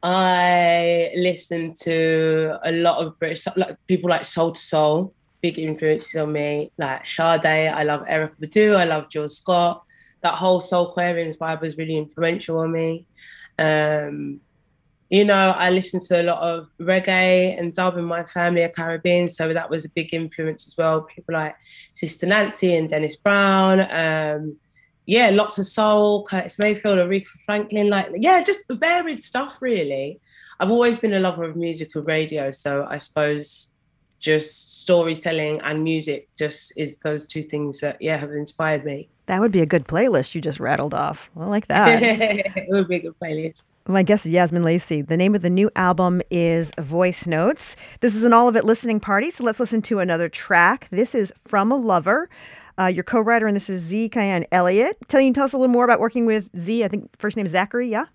I 0.04 1.12
listened 1.16 1.76
to 1.82 2.58
a 2.64 2.72
lot 2.72 3.06
of 3.06 3.18
British 3.20 3.46
like 3.56 3.78
people 3.88 4.10
like 4.10 4.26
Soul 4.26 4.50
II 4.50 4.56
Soul, 4.56 5.14
big 5.42 5.58
influences 5.58 6.16
on 6.16 6.32
me. 6.32 6.72
Like 6.78 7.06
Sade, 7.06 7.46
I 7.46 7.84
love 7.84 8.02
Erykah 8.02 8.40
Badu, 8.40 8.76
I 8.76 8.86
love 8.86 9.10
Jill 9.10 9.30
Scott. 9.30 9.84
That 10.22 10.36
whole 10.36 10.62
Soulquarians 10.62 11.38
vibe 11.38 11.62
was 11.62 11.78
really 11.78 11.98
influential 11.98 12.60
on 12.60 12.72
me. 12.72 13.08
Um, 13.58 14.40
you 15.12 15.26
know, 15.26 15.52
I 15.52 15.72
listened 15.72 16.04
to 16.04 16.22
a 16.22 16.24
lot 16.24 16.42
of 16.42 16.72
reggae 16.80 17.60
and 17.60 17.74
dub 17.74 17.98
in 17.98 18.06
my 18.06 18.24
family 18.24 18.64
are 18.64 18.70
Caribbean, 18.70 19.28
so 19.28 19.54
that 19.54 19.70
was 19.70 19.84
a 19.84 19.90
big 19.90 20.14
influence 20.14 20.66
as 20.68 20.78
well. 20.78 21.02
People 21.02 21.34
like 21.34 21.54
Sister 21.92 22.26
Nancy 22.26 22.74
and 22.76 22.90
Dennis 22.90 23.18
Brown. 23.18 23.82
Um, 23.92 24.56
yeah, 25.06 25.30
lots 25.30 25.58
of 25.58 25.66
soul, 25.66 26.26
Curtis 26.26 26.58
Mayfield, 26.58 27.00
Aretha 27.00 27.28
Franklin, 27.46 27.90
like 27.90 28.08
yeah, 28.16 28.42
just 28.42 28.62
varied 28.70 29.22
stuff 29.22 29.62
really. 29.62 30.22
I've 30.62 30.72
always 30.72 30.98
been 30.98 31.14
a 31.14 31.20
lover 31.20 31.44
of 31.44 31.58
music 31.58 31.90
and 31.94 32.08
radio, 32.08 32.52
so 32.52 32.88
I 32.90 32.98
suppose 32.98 33.74
just 34.22 34.80
storytelling 34.80 35.60
and 35.62 35.84
music 35.84 36.30
just 36.38 36.72
is 36.78 37.00
those 37.00 37.28
two 37.28 37.44
things 37.44 37.80
that 37.80 37.98
yeah 38.02 38.16
have 38.16 38.32
inspired 38.32 38.86
me. 38.86 39.10
That 39.26 39.42
would 39.42 39.52
be 39.52 39.62
a 39.62 39.66
good 39.66 39.90
playlist 39.90 40.36
you 40.36 40.40
just 40.40 40.62
rattled 40.62 40.94
off. 40.94 41.30
I 41.38 41.48
like 41.48 41.68
that. 41.68 42.02
it 42.02 42.70
would 42.70 42.88
be 42.88 42.96
a 42.96 43.02
good 43.02 43.20
playlist. 43.22 43.66
My 43.88 44.04
guest 44.04 44.28
is 44.28 44.32
Yazmin 44.32 44.64
Lacey. 44.64 45.02
The 45.02 45.18
name 45.18 45.34
of 45.34 45.42
the 45.42 45.50
new 45.50 45.72
album 45.76 46.22
is 46.30 46.72
Voice 46.80 47.26
Notes. 47.26 47.76
This 48.00 48.14
is 48.14 48.24
an 48.24 48.32
all 48.32 48.48
of 48.48 48.56
it 48.56 48.64
listening 48.64 49.00
party, 49.00 49.32
so 49.32 49.44
let's 49.44 49.60
listen 49.60 49.82
to 49.84 49.98
another 49.98 50.30
track. 50.30 50.88
This 50.92 51.16
is 51.16 51.34
From 51.48 51.72
a 51.72 51.76
Lover. 51.76 52.30
Uh, 52.80 52.86
your 52.86 53.04
co-writer, 53.04 53.48
and 53.48 53.56
this 53.56 53.72
is 53.72 53.82
Z 53.82 54.10
Cayenne 54.10 54.46
Elliott. 54.52 54.98
Tell 55.08 55.20
you 55.20 55.34
tell 55.34 55.46
us 55.46 55.54
a 55.54 55.58
little 55.58 55.74
more 55.74 55.84
about 55.84 56.00
working 56.00 56.28
with 56.28 56.50
Z. 56.56 56.84
I 56.84 56.90
think 56.90 57.10
first 57.18 57.36
name 57.36 57.48
is 57.48 57.54
Zachary. 57.54 57.90
Yeah. 57.90 58.06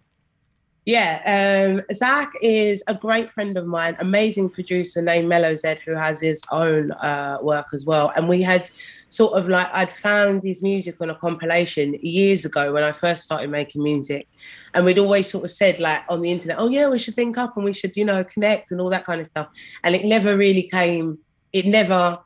Yeah, 0.86 1.74
um, 1.74 1.82
Zach 1.92 2.30
is 2.40 2.80
a 2.86 2.94
great 2.94 3.32
friend 3.32 3.58
of 3.58 3.66
mine, 3.66 3.96
amazing 3.98 4.50
producer 4.50 5.02
named 5.02 5.28
Melo-Zed, 5.28 5.80
who 5.84 5.96
has 5.96 6.20
his 6.20 6.40
own 6.52 6.92
uh, 6.92 7.38
work 7.42 7.66
as 7.72 7.84
well. 7.84 8.12
And 8.14 8.28
we 8.28 8.40
had 8.40 8.70
sort 9.08 9.36
of 9.36 9.48
like, 9.48 9.66
I'd 9.72 9.90
found 9.90 10.44
his 10.44 10.62
music 10.62 11.00
on 11.00 11.10
a 11.10 11.14
compilation 11.16 11.94
years 12.02 12.44
ago 12.44 12.72
when 12.72 12.84
I 12.84 12.92
first 12.92 13.24
started 13.24 13.50
making 13.50 13.82
music. 13.82 14.28
And 14.74 14.84
we'd 14.84 15.00
always 15.00 15.28
sort 15.28 15.42
of 15.42 15.50
said, 15.50 15.80
like, 15.80 16.04
on 16.08 16.22
the 16.22 16.30
internet, 16.30 16.56
oh, 16.60 16.68
yeah, 16.68 16.88
we 16.88 17.00
should 17.00 17.16
think 17.16 17.36
up 17.36 17.56
and 17.56 17.64
we 17.64 17.72
should, 17.72 17.96
you 17.96 18.04
know, 18.04 18.22
connect 18.22 18.70
and 18.70 18.80
all 18.80 18.90
that 18.90 19.04
kind 19.04 19.20
of 19.20 19.26
stuff. 19.26 19.48
And 19.82 19.96
it 19.96 20.04
never 20.04 20.36
really 20.36 20.62
came, 20.62 21.18
it 21.52 21.66
never 21.66 22.20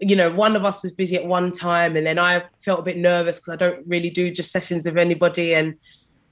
you 0.00 0.16
know, 0.16 0.30
one 0.30 0.56
of 0.56 0.64
us 0.64 0.82
was 0.82 0.92
busy 0.92 1.16
at 1.16 1.24
one 1.24 1.52
time, 1.52 1.96
and 1.96 2.06
then 2.06 2.18
I 2.18 2.44
felt 2.60 2.80
a 2.80 2.82
bit 2.82 2.96
nervous 2.96 3.38
because 3.38 3.54
I 3.54 3.56
don't 3.56 3.86
really 3.86 4.10
do 4.10 4.30
just 4.30 4.50
sessions 4.50 4.84
with 4.84 4.98
anybody. 4.98 5.54
And 5.54 5.76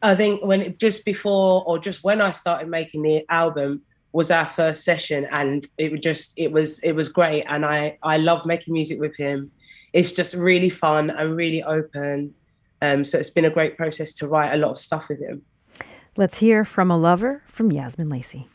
I 0.02 0.16
think 0.16 0.44
when 0.44 0.60
it, 0.60 0.78
just 0.78 1.04
before 1.04 1.62
or 1.64 1.78
just 1.78 2.02
when 2.02 2.20
I 2.20 2.32
started 2.32 2.68
making 2.68 3.02
the 3.02 3.24
album 3.28 3.82
was 4.12 4.30
our 4.30 4.48
first 4.48 4.84
session, 4.84 5.26
and 5.30 5.66
it 5.78 5.92
was 5.92 6.00
just 6.00 6.34
it 6.36 6.50
was 6.50 6.80
it 6.80 6.92
was 6.92 7.08
great, 7.08 7.44
and 7.48 7.64
I 7.64 7.98
I 8.02 8.18
love 8.18 8.44
making 8.44 8.74
music 8.74 9.00
with 9.00 9.16
him. 9.16 9.52
It's 9.92 10.12
just 10.12 10.34
really 10.34 10.70
fun 10.70 11.10
and 11.10 11.36
really 11.36 11.62
open. 11.62 12.34
Um, 12.82 13.04
so 13.04 13.16
it's 13.16 13.30
been 13.30 13.44
a 13.44 13.50
great 13.50 13.76
process 13.76 14.12
to 14.14 14.26
write 14.26 14.52
a 14.52 14.56
lot 14.56 14.72
of 14.72 14.78
stuff 14.78 15.08
with 15.08 15.20
him. 15.20 15.42
Let's 16.16 16.38
hear 16.38 16.64
from 16.64 16.90
a 16.90 16.98
lover 16.98 17.42
from 17.46 17.70
Yazmin 17.70 18.10
Lacey. 18.10 18.48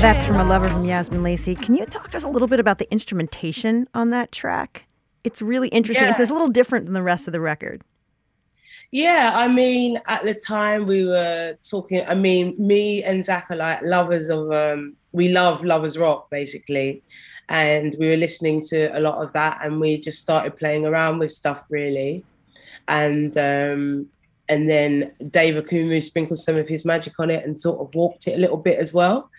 That's 0.00 0.24
from 0.24 0.36
a 0.36 0.44
lover 0.44 0.66
from 0.66 0.84
Yazmin 0.84 1.22
Lacey. 1.22 1.54
Can 1.54 1.74
you 1.74 1.84
talk 1.84 2.10
to 2.12 2.16
us 2.16 2.22
a 2.22 2.28
little 2.28 2.48
bit 2.48 2.58
about 2.58 2.78
the 2.78 2.90
instrumentation 2.90 3.86
on 3.92 4.08
that 4.08 4.32
track? 4.32 4.86
It's 5.24 5.42
really 5.42 5.68
interesting. 5.68 6.06
Yeah. 6.06 6.16
It's 6.18 6.30
a 6.30 6.32
little 6.32 6.48
different 6.48 6.86
than 6.86 6.94
the 6.94 7.02
rest 7.02 7.26
of 7.26 7.34
the 7.34 7.40
record. 7.40 7.82
Yeah, 8.90 9.32
I 9.34 9.46
mean, 9.46 10.00
at 10.06 10.24
the 10.24 10.32
time 10.32 10.86
we 10.86 11.04
were 11.04 11.58
talking. 11.68 12.02
I 12.08 12.14
mean, 12.14 12.54
me 12.56 13.04
and 13.04 13.22
Zach 13.22 13.50
are 13.50 13.56
like 13.56 13.82
lovers 13.82 14.30
of. 14.30 14.50
Um, 14.50 14.96
we 15.12 15.28
love 15.28 15.62
lovers 15.64 15.98
rock 15.98 16.30
basically, 16.30 17.02
and 17.50 17.94
we 18.00 18.08
were 18.08 18.16
listening 18.16 18.62
to 18.70 18.86
a 18.96 19.00
lot 19.00 19.22
of 19.22 19.34
that, 19.34 19.58
and 19.62 19.80
we 19.80 19.98
just 19.98 20.22
started 20.22 20.56
playing 20.56 20.86
around 20.86 21.18
with 21.18 21.30
stuff 21.30 21.62
really, 21.68 22.24
and 22.88 23.36
um, 23.36 24.08
and 24.48 24.66
then 24.66 25.12
Dave 25.28 25.62
Okumu 25.62 26.02
sprinkled 26.02 26.38
some 26.38 26.56
of 26.56 26.68
his 26.68 26.86
magic 26.86 27.20
on 27.20 27.28
it 27.28 27.44
and 27.44 27.60
sort 27.60 27.80
of 27.80 27.94
warped 27.94 28.26
it 28.26 28.36
a 28.36 28.40
little 28.40 28.56
bit 28.56 28.78
as 28.78 28.94
well. 28.94 29.30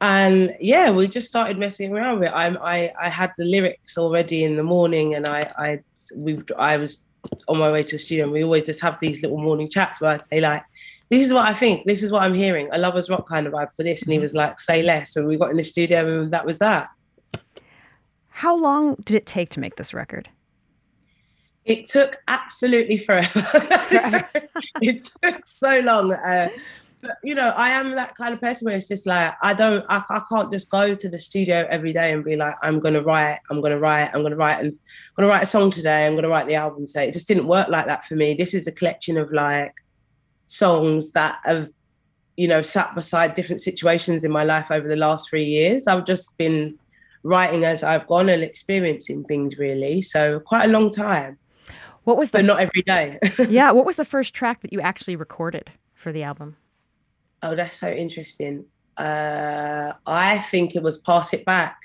And 0.00 0.54
yeah, 0.60 0.90
we 0.90 1.08
just 1.08 1.28
started 1.28 1.58
messing 1.58 1.92
around 1.92 2.20
with 2.20 2.28
it. 2.28 2.34
I 2.34 2.48
I 2.48 2.92
I 3.00 3.08
had 3.08 3.32
the 3.38 3.44
lyrics 3.44 3.96
already 3.96 4.44
in 4.44 4.56
the 4.56 4.62
morning, 4.62 5.14
and 5.14 5.26
I 5.26 5.40
I 5.56 5.80
we 6.14 6.42
I 6.58 6.76
was 6.76 7.02
on 7.48 7.58
my 7.58 7.70
way 7.70 7.82
to 7.82 7.94
the 7.94 7.98
studio, 7.98 8.24
and 8.24 8.32
we 8.32 8.44
always 8.44 8.66
just 8.66 8.80
have 8.80 8.98
these 9.00 9.22
little 9.22 9.38
morning 9.38 9.70
chats 9.70 10.00
where 10.00 10.20
I 10.20 10.20
say 10.30 10.40
like, 10.40 10.62
"This 11.10 11.24
is 11.24 11.32
what 11.32 11.46
I 11.46 11.54
think. 11.54 11.86
This 11.86 12.02
is 12.02 12.10
what 12.12 12.22
I'm 12.22 12.34
hearing. 12.34 12.68
A 12.72 12.78
lovers 12.78 13.08
rock 13.08 13.28
kind 13.28 13.46
of 13.46 13.52
vibe 13.52 13.74
for 13.74 13.82
this." 13.82 14.02
And 14.02 14.12
he 14.12 14.18
was 14.18 14.34
like, 14.34 14.60
"Say 14.60 14.82
less." 14.82 15.16
And 15.16 15.26
we 15.26 15.36
got 15.36 15.50
in 15.50 15.56
the 15.56 15.62
studio, 15.62 16.22
and 16.22 16.32
that 16.32 16.44
was 16.44 16.58
that. 16.58 16.88
How 18.28 18.56
long 18.56 18.96
did 19.04 19.14
it 19.14 19.26
take 19.26 19.50
to 19.50 19.60
make 19.60 19.76
this 19.76 19.94
record? 19.94 20.28
It 21.64 21.86
took 21.86 22.16
absolutely 22.28 22.98
forever. 22.98 23.40
forever. 23.88 24.28
it 24.82 25.08
took 25.22 25.46
so 25.46 25.80
long. 25.80 26.12
Uh, 26.12 26.48
but 27.04 27.18
you 27.22 27.34
know, 27.34 27.50
I 27.50 27.70
am 27.70 27.94
that 27.96 28.16
kind 28.16 28.32
of 28.32 28.40
person 28.40 28.64
where 28.64 28.76
it's 28.76 28.88
just 28.88 29.06
like 29.06 29.34
I 29.42 29.52
don't, 29.52 29.84
I, 29.88 30.02
I 30.08 30.22
can't 30.28 30.50
just 30.50 30.70
go 30.70 30.94
to 30.94 31.08
the 31.08 31.18
studio 31.18 31.66
every 31.68 31.92
day 31.92 32.12
and 32.12 32.24
be 32.24 32.36
like, 32.36 32.54
I'm 32.62 32.80
gonna 32.80 33.02
write, 33.02 33.40
I'm 33.50 33.60
gonna 33.60 33.78
write, 33.78 34.10
I'm 34.14 34.22
gonna 34.22 34.36
write, 34.36 34.60
and 34.60 34.68
I'm 34.72 34.78
gonna 35.16 35.28
write 35.28 35.42
a 35.42 35.46
song 35.46 35.70
today. 35.70 36.06
I'm 36.06 36.14
gonna 36.14 36.28
write 36.28 36.48
the 36.48 36.54
album 36.54 36.86
today. 36.86 37.08
It 37.08 37.12
just 37.12 37.28
didn't 37.28 37.46
work 37.46 37.68
like 37.68 37.86
that 37.86 38.04
for 38.04 38.16
me. 38.16 38.34
This 38.34 38.54
is 38.54 38.66
a 38.66 38.72
collection 38.72 39.18
of 39.18 39.32
like 39.32 39.74
songs 40.46 41.12
that 41.12 41.38
have, 41.44 41.68
you 42.36 42.48
know, 42.48 42.62
sat 42.62 42.94
beside 42.94 43.34
different 43.34 43.60
situations 43.60 44.24
in 44.24 44.32
my 44.32 44.44
life 44.44 44.70
over 44.70 44.88
the 44.88 44.96
last 44.96 45.28
three 45.28 45.44
years. 45.44 45.86
I've 45.86 46.06
just 46.06 46.38
been 46.38 46.78
writing 47.22 47.64
as 47.64 47.82
I've 47.82 48.06
gone 48.06 48.30
and 48.30 48.42
experiencing 48.42 49.24
things 49.24 49.58
really. 49.58 50.00
So 50.00 50.40
quite 50.40 50.64
a 50.64 50.72
long 50.72 50.90
time. 50.90 51.38
What 52.04 52.18
was 52.18 52.30
the 52.30 52.38
but 52.38 52.44
not 52.44 52.60
every 52.60 52.82
day. 52.82 53.18
yeah. 53.48 53.70
What 53.72 53.86
was 53.86 53.96
the 53.96 54.04
first 54.04 54.34
track 54.34 54.60
that 54.62 54.72
you 54.72 54.80
actually 54.80 55.16
recorded 55.16 55.70
for 55.94 56.12
the 56.12 56.22
album? 56.22 56.56
Oh, 57.44 57.54
that's 57.54 57.76
so 57.76 57.92
interesting. 57.92 58.64
Uh, 58.96 59.92
I 60.06 60.38
think 60.38 60.74
it 60.74 60.82
was 60.82 60.96
Pass 60.98 61.34
It 61.34 61.44
Back. 61.44 61.76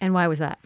And 0.00 0.14
why 0.14 0.28
was 0.28 0.38
that? 0.38 0.58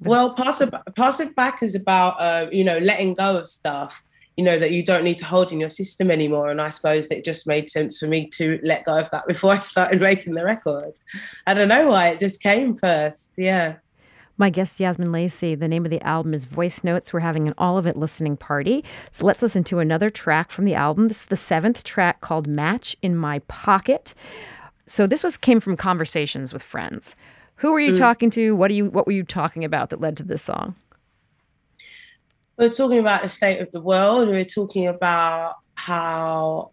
well, 0.00 0.34
pass 0.34 0.60
it, 0.60 0.72
pass 0.94 1.20
it 1.20 1.34
back 1.36 1.62
is 1.62 1.74
about 1.74 2.20
uh, 2.20 2.48
you 2.50 2.64
know 2.64 2.78
letting 2.78 3.14
go 3.14 3.36
of 3.36 3.48
stuff 3.48 4.02
you 4.36 4.44
know 4.44 4.58
that 4.58 4.70
you 4.70 4.82
don't 4.82 5.04
need 5.04 5.16
to 5.16 5.24
hold 5.24 5.50
in 5.50 5.58
your 5.58 5.70
system 5.70 6.10
anymore 6.10 6.50
and 6.50 6.60
i 6.60 6.68
suppose 6.68 7.06
it 7.06 7.24
just 7.24 7.46
made 7.46 7.70
sense 7.70 7.96
for 7.96 8.06
me 8.06 8.28
to 8.28 8.60
let 8.62 8.84
go 8.84 8.98
of 8.98 9.10
that 9.10 9.26
before 9.32 9.54
i 9.54 9.58
started 9.58 10.00
making 10.00 10.34
the 10.34 10.44
record 10.44 10.92
i 11.46 11.54
don't 11.54 11.68
know 11.68 11.88
why 11.88 12.08
it 12.08 12.20
just 12.20 12.42
came 12.42 12.74
first 12.74 13.30
yeah 13.38 13.76
my 14.38 14.50
guest, 14.50 14.78
Yazmin 14.78 15.12
Lacey, 15.12 15.54
the 15.54 15.68
name 15.68 15.84
of 15.84 15.90
the 15.90 16.02
album 16.02 16.34
is 16.34 16.44
Voice 16.44 16.84
Notes. 16.84 17.12
We're 17.12 17.20
having 17.20 17.48
an 17.48 17.54
all 17.56 17.78
of 17.78 17.86
it 17.86 17.96
listening 17.96 18.36
party. 18.36 18.84
So 19.10 19.24
let's 19.24 19.40
listen 19.40 19.64
to 19.64 19.78
another 19.78 20.10
track 20.10 20.50
from 20.50 20.66
the 20.66 20.74
album. 20.74 21.08
This 21.08 21.20
is 21.20 21.26
the 21.26 21.36
seventh 21.36 21.84
track 21.84 22.20
called 22.20 22.46
Match 22.46 22.96
in 23.00 23.16
My 23.16 23.38
Pocket. 23.40 24.12
So 24.86 25.06
this 25.06 25.22
was 25.22 25.36
came 25.36 25.58
from 25.58 25.76
conversations 25.76 26.52
with 26.52 26.62
friends. 26.62 27.16
Who 27.56 27.72
were 27.72 27.80
you 27.80 27.92
mm. 27.92 27.98
talking 27.98 28.30
to? 28.32 28.54
What 28.54 28.70
are 28.70 28.74
you 28.74 28.90
what 28.90 29.06
were 29.06 29.12
you 29.12 29.24
talking 29.24 29.64
about 29.64 29.88
that 29.90 30.00
led 30.00 30.18
to 30.18 30.22
this 30.22 30.42
song? 30.42 30.76
We're 32.58 32.68
talking 32.68 32.98
about 32.98 33.22
the 33.22 33.28
state 33.30 33.60
of 33.60 33.70
the 33.72 33.80
world. 33.80 34.28
We're 34.28 34.44
talking 34.44 34.86
about 34.86 35.56
how 35.74 36.72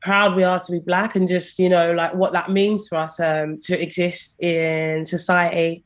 proud 0.00 0.34
we 0.34 0.44
are 0.44 0.58
to 0.58 0.72
be 0.72 0.78
black 0.78 1.14
and 1.14 1.28
just, 1.28 1.58
you 1.58 1.68
know, 1.68 1.92
like 1.92 2.14
what 2.14 2.32
that 2.32 2.50
means 2.50 2.88
for 2.88 2.96
us 2.96 3.20
um, 3.20 3.60
to 3.64 3.80
exist 3.80 4.34
in 4.40 5.04
society 5.04 5.84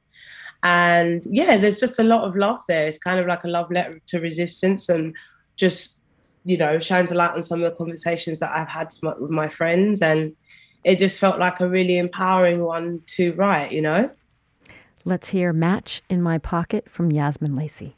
and 0.64 1.22
yeah, 1.26 1.58
there's 1.58 1.78
just 1.78 1.98
a 1.98 2.02
lot 2.02 2.24
of 2.24 2.34
love 2.34 2.62
there. 2.66 2.86
It's 2.86 2.96
kind 2.96 3.20
of 3.20 3.26
like 3.26 3.44
a 3.44 3.48
love 3.48 3.70
letter 3.70 4.00
to 4.06 4.18
resistance 4.18 4.88
and 4.88 5.14
just, 5.56 5.98
you 6.46 6.56
know, 6.56 6.78
shines 6.78 7.12
a 7.12 7.14
light 7.14 7.32
on 7.32 7.42
some 7.42 7.62
of 7.62 7.70
the 7.70 7.76
conversations 7.76 8.40
that 8.40 8.50
I've 8.50 8.68
had 8.68 8.88
with 9.02 9.30
my 9.30 9.50
friends. 9.50 10.00
And 10.00 10.34
it 10.82 10.98
just 10.98 11.20
felt 11.20 11.38
like 11.38 11.60
a 11.60 11.68
really 11.68 11.98
empowering 11.98 12.64
one 12.64 13.02
to 13.16 13.34
write, 13.34 13.72
you 13.72 13.82
know? 13.82 14.10
Let's 15.04 15.28
hear 15.28 15.52
Match 15.52 16.00
in 16.08 16.22
My 16.22 16.38
Pocket 16.38 16.90
from 16.90 17.12
Yazmin 17.12 17.58
Lacey. 17.58 17.96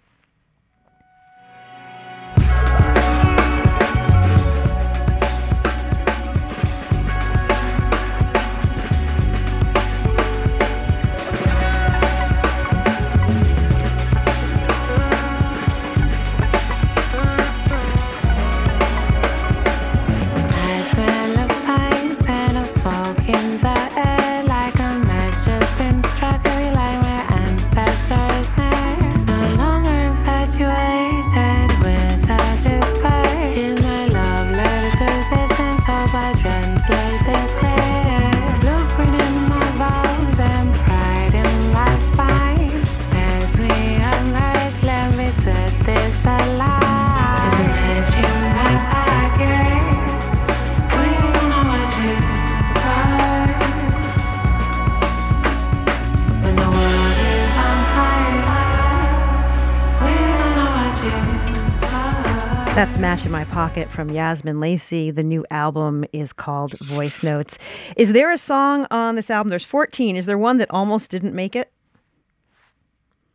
That's 62.77 62.99
Match 62.99 63.25
in 63.25 63.33
My 63.33 63.45
Pocket 63.45 63.89
from 63.89 64.11
Yazmin 64.11 64.61
Lacey. 64.61 65.11
The 65.11 65.23
new 65.23 65.47
album 65.51 66.05
is 66.13 66.35
called 66.35 66.79
Voice 66.81 67.23
Notes. 67.23 67.57
Is 67.97 68.13
there 68.13 68.31
a 68.31 68.37
song 68.37 68.87
on 68.91 69.15
this 69.15 69.31
album? 69.31 69.49
There's 69.49 69.65
14. 69.65 70.15
Is 70.15 70.27
there 70.27 70.37
one 70.37 70.59
that 70.59 70.71
almost 70.71 71.11
didn't 71.11 71.35
make 71.35 71.57
it? 71.57 71.73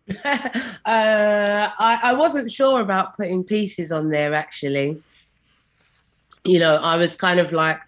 uh, 0.24 0.70
I, 0.86 2.00
I 2.04 2.14
wasn't 2.14 2.52
sure 2.52 2.82
about 2.82 3.18
putting 3.18 3.44
pieces 3.44 3.92
on 3.92 4.12
there 4.12 4.36
actually. 4.36 5.02
You 6.44 6.60
know, 6.60 6.76
I 6.76 6.98
was 6.98 7.16
kind 7.16 7.40
of 7.40 7.52
like, 7.52 7.80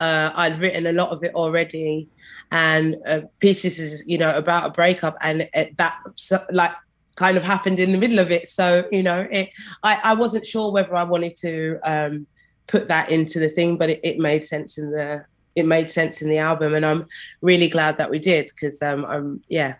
uh, 0.00 0.32
I'd 0.34 0.60
written 0.60 0.86
a 0.86 0.92
lot 0.92 1.12
of 1.12 1.24
it 1.24 1.34
already, 1.34 2.10
and 2.50 2.96
uh, 3.06 3.20
pieces 3.38 3.78
is 3.78 4.04
you 4.06 4.18
know 4.18 4.36
about 4.36 4.66
a 4.66 4.70
breakup, 4.70 5.16
and 5.22 5.48
that 5.78 5.96
so, 6.16 6.44
like 6.50 6.72
kind 7.20 7.36
of 7.36 7.44
happened 7.44 7.78
in 7.78 7.92
the 7.92 7.98
middle 7.98 8.18
of 8.18 8.30
it. 8.30 8.48
So, 8.48 8.88
you 8.90 9.02
know, 9.02 9.28
it, 9.30 9.50
I, 9.82 10.00
I 10.10 10.14
wasn't 10.14 10.46
sure 10.46 10.72
whether 10.72 10.96
I 10.96 11.02
wanted 11.02 11.36
to 11.36 11.78
um, 11.84 12.26
put 12.66 12.88
that 12.88 13.10
into 13.10 13.38
the 13.38 13.50
thing, 13.50 13.76
but 13.76 13.90
it, 13.90 14.00
it 14.02 14.18
made 14.18 14.42
sense 14.42 14.78
in 14.78 14.90
the 14.90 15.24
it 15.56 15.66
made 15.66 15.90
sense 15.90 16.22
in 16.22 16.30
the 16.30 16.38
album, 16.38 16.74
and 16.74 16.86
I'm 16.86 17.06
really 17.42 17.68
glad 17.68 17.98
that 17.98 18.08
we 18.08 18.18
did 18.20 18.50
because 18.54 18.80
um, 18.82 19.04
I'm 19.04 19.42
yeah, 19.48 19.74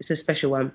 it's 0.00 0.10
a 0.10 0.16
special 0.16 0.50
one. 0.50 0.72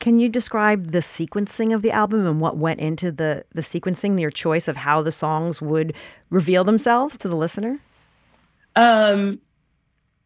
Can 0.00 0.18
you 0.18 0.28
describe 0.28 0.90
the 0.92 0.98
sequencing 0.98 1.74
of 1.74 1.82
the 1.82 1.90
album 1.90 2.26
and 2.26 2.40
what 2.40 2.56
went 2.56 2.80
into 2.80 3.12
the 3.12 3.44
the 3.54 3.62
sequencing, 3.62 4.18
your 4.20 4.30
choice 4.30 4.66
of 4.66 4.76
how 4.76 5.02
the 5.02 5.12
songs 5.12 5.62
would 5.62 5.94
reveal 6.30 6.64
themselves 6.64 7.16
to 7.18 7.28
the 7.28 7.36
listener? 7.36 7.78
Um, 8.74 9.40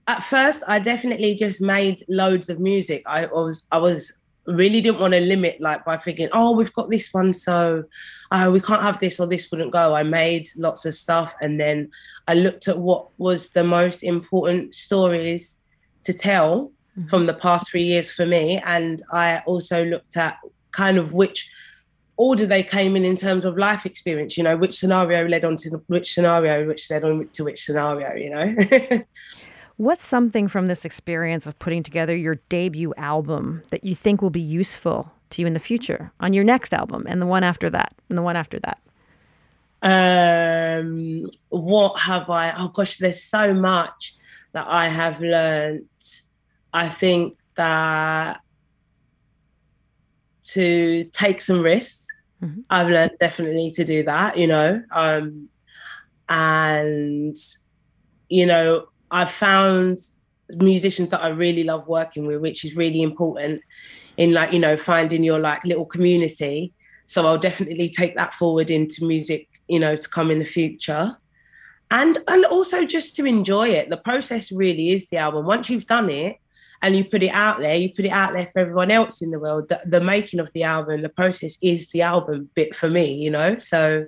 at 0.06 0.22
first, 0.22 0.62
I 0.66 0.78
definitely 0.78 1.34
just 1.34 1.60
made 1.60 2.04
loads 2.08 2.48
of 2.48 2.58
music. 2.58 3.02
I 3.06 3.26
was 3.26 3.66
I 3.70 3.78
was 3.78 4.19
really 4.50 4.80
didn't 4.80 5.00
want 5.00 5.14
to 5.14 5.20
limit 5.20 5.60
like 5.60 5.84
by 5.84 5.96
thinking, 5.96 6.28
oh, 6.32 6.52
we've 6.56 6.72
got 6.72 6.90
this 6.90 7.12
one, 7.12 7.32
so 7.32 7.84
uh, 8.30 8.50
we 8.52 8.60
can't 8.60 8.82
have 8.82 9.00
this 9.00 9.20
or 9.20 9.26
this 9.26 9.50
wouldn't 9.50 9.72
go. 9.72 9.94
I 9.94 10.02
made 10.02 10.48
lots 10.56 10.84
of 10.84 10.94
stuff 10.94 11.34
and 11.40 11.60
then 11.60 11.90
I 12.28 12.34
looked 12.34 12.68
at 12.68 12.78
what 12.78 13.08
was 13.18 13.50
the 13.50 13.64
most 13.64 14.02
important 14.02 14.74
stories 14.74 15.58
to 16.04 16.12
tell 16.12 16.72
mm-hmm. 16.96 17.06
from 17.06 17.26
the 17.26 17.34
past 17.34 17.70
three 17.70 17.84
years 17.84 18.10
for 18.10 18.26
me. 18.26 18.58
And 18.64 19.02
I 19.12 19.40
also 19.46 19.84
looked 19.84 20.16
at 20.16 20.38
kind 20.72 20.98
of 20.98 21.12
which 21.12 21.48
order 22.16 22.44
they 22.44 22.62
came 22.62 22.96
in 22.96 23.04
in 23.04 23.16
terms 23.16 23.44
of 23.44 23.56
life 23.56 23.86
experience, 23.86 24.36
you 24.36 24.44
know, 24.44 24.56
which 24.56 24.78
scenario 24.78 25.26
led 25.26 25.44
on 25.44 25.56
to 25.56 25.82
which 25.86 26.12
scenario, 26.12 26.66
which 26.66 26.90
led 26.90 27.02
on 27.02 27.26
to 27.32 27.44
which 27.44 27.64
scenario, 27.64 28.14
you 28.14 28.30
know. 28.30 29.04
What's 29.80 30.04
something 30.04 30.46
from 30.46 30.66
this 30.66 30.84
experience 30.84 31.46
of 31.46 31.58
putting 31.58 31.82
together 31.82 32.14
your 32.14 32.34
debut 32.50 32.92
album 32.98 33.62
that 33.70 33.82
you 33.82 33.94
think 33.94 34.20
will 34.20 34.28
be 34.28 34.38
useful 34.38 35.10
to 35.30 35.40
you 35.40 35.46
in 35.46 35.54
the 35.54 35.58
future 35.58 36.12
on 36.20 36.34
your 36.34 36.44
next 36.44 36.74
album 36.74 37.06
and 37.08 37.22
the 37.22 37.24
one 37.24 37.42
after 37.42 37.70
that 37.70 37.94
and 38.10 38.18
the 38.18 38.20
one 38.20 38.36
after 38.36 38.60
that? 38.60 38.78
Um, 39.80 41.30
what 41.48 41.98
have 41.98 42.28
I? 42.28 42.52
Oh 42.58 42.68
gosh, 42.68 42.98
there's 42.98 43.22
so 43.22 43.54
much 43.54 44.14
that 44.52 44.66
I 44.68 44.88
have 44.88 45.22
learned. 45.22 45.86
I 46.74 46.86
think 46.86 47.38
that 47.56 48.42
to 50.48 51.04
take 51.04 51.40
some 51.40 51.62
risks, 51.62 52.06
mm-hmm. 52.42 52.60
I've 52.68 52.88
learned 52.88 53.12
definitely 53.18 53.70
to 53.76 53.84
do 53.84 54.02
that. 54.02 54.36
You 54.36 54.46
know, 54.46 54.82
um, 54.92 55.48
and 56.28 57.38
you 58.28 58.44
know, 58.44 58.84
I've 59.10 59.30
found 59.30 59.98
musicians 60.48 61.10
that 61.10 61.22
I 61.22 61.28
really 61.28 61.64
love 61.64 61.86
working 61.86 62.26
with, 62.26 62.40
which 62.40 62.64
is 62.64 62.76
really 62.76 63.02
important 63.02 63.62
in 64.16 64.32
like, 64.32 64.52
you 64.52 64.58
know, 64.58 64.76
finding 64.76 65.24
your 65.24 65.38
like 65.38 65.64
little 65.64 65.86
community. 65.86 66.72
So 67.06 67.26
I'll 67.26 67.38
definitely 67.38 67.88
take 67.88 68.16
that 68.16 68.34
forward 68.34 68.70
into 68.70 69.04
music, 69.04 69.48
you 69.68 69.80
know, 69.80 69.96
to 69.96 70.08
come 70.08 70.30
in 70.30 70.38
the 70.38 70.44
future. 70.44 71.16
And 71.90 72.18
and 72.28 72.44
also 72.44 72.84
just 72.84 73.16
to 73.16 73.26
enjoy 73.26 73.68
it. 73.68 73.90
The 73.90 73.96
process 73.96 74.52
really 74.52 74.92
is 74.92 75.08
the 75.08 75.16
album. 75.16 75.44
Once 75.44 75.68
you've 75.68 75.86
done 75.86 76.08
it 76.08 76.36
and 76.82 76.96
you 76.96 77.04
put 77.04 77.22
it 77.22 77.30
out 77.30 77.60
there, 77.60 77.76
you 77.76 77.90
put 77.90 78.04
it 78.04 78.10
out 78.10 78.32
there 78.32 78.46
for 78.46 78.60
everyone 78.60 78.90
else 78.90 79.22
in 79.22 79.30
the 79.30 79.38
world. 79.38 79.68
The, 79.68 79.80
the 79.84 80.00
making 80.00 80.40
of 80.40 80.52
the 80.52 80.62
album, 80.62 81.02
the 81.02 81.08
process 81.08 81.58
is 81.62 81.88
the 81.90 82.02
album 82.02 82.50
bit 82.54 82.74
for 82.74 82.88
me, 82.88 83.14
you 83.14 83.30
know. 83.30 83.58
So 83.58 84.06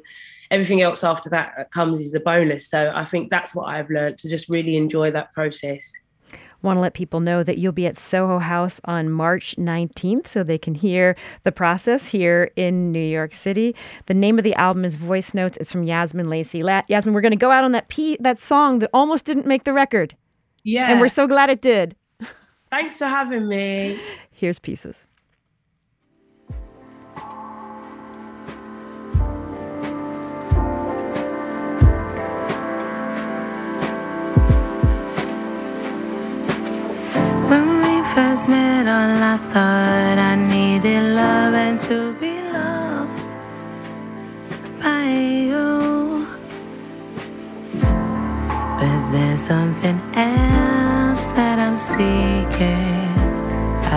everything 0.51 0.81
else 0.81 1.05
after 1.05 1.29
that 1.31 1.53
uh, 1.59 1.65
comes 1.65 2.01
is 2.01 2.15
a 2.15 2.21
bonus. 2.21 2.69
So 2.69 2.93
I 2.95 3.05
think 3.05 3.31
that's 3.31 3.55
what 3.55 3.69
I've 3.69 3.91
learned 3.91 4.19
to 4.19 4.29
just 4.29 4.49
really 4.49 4.77
enjoy 4.77 5.11
that 5.11 5.33
process 5.33 5.93
want 6.63 6.77
to 6.77 6.81
let 6.81 6.95
people 6.95 7.21
know 7.21 7.43
that 7.43 7.59
you'll 7.59 7.73
be 7.73 7.87
at 7.87 7.99
Soho 7.99 8.39
House 8.39 8.81
on 8.85 9.11
March 9.11 9.57
19th 9.59 10.29
so 10.29 10.43
they 10.43 10.59
can 10.59 10.75
hear 10.75 11.17
the 11.43 11.53
process 11.53 12.09
here 12.09 12.51
in 12.57 12.93
New 12.93 13.01
York 13.01 13.35
City. 13.35 13.75
The 14.07 14.15
name 14.15 14.39
of 14.39 14.45
the 14.45 14.55
album 14.55 14.85
is 14.85 14.95
Voice 14.95 15.35
Notes. 15.35 15.59
It's 15.61 15.73
from 15.73 15.85
Yazmin 15.85 16.29
Lacey. 16.29 16.63
La- 16.63 16.83
Yazmin, 16.83 17.13
we're 17.13 17.21
going 17.21 17.33
to 17.33 17.37
go 17.37 17.51
out 17.51 17.65
on 17.65 17.73
that 17.73 17.89
P- 17.89 18.17
that 18.21 18.39
song 18.39 18.79
that 18.79 18.91
almost 18.95 19.25
didn't 19.25 19.47
make 19.47 19.65
the 19.65 19.73
record. 19.73 20.17
Yeah. 20.65 20.91
And 20.91 21.01
we're 21.01 21.09
so 21.09 21.27
glad 21.27 21.51
it 21.51 21.61
did. 21.61 21.97
Thanks 22.73 22.97
for 22.97 23.05
having 23.05 23.49
me. 23.49 24.01
Here's 24.31 24.59
Pieces. 24.59 25.05
first 38.15 38.49
met, 38.49 38.87
all 38.87 39.23
I 39.23 39.37
thought 39.53 40.19
I 40.19 40.35
needed 40.35 41.15
love 41.15 41.55
and 41.55 41.81
to 41.83 42.13
be 42.15 42.41
loved 42.53 43.23
by 44.83 45.05
you. 45.51 46.27
But 48.79 49.13
there's 49.13 49.43
something 49.43 50.01
else 50.15 50.15
that 50.15 50.59
I'm 50.59 50.62
seeking 51.91 53.11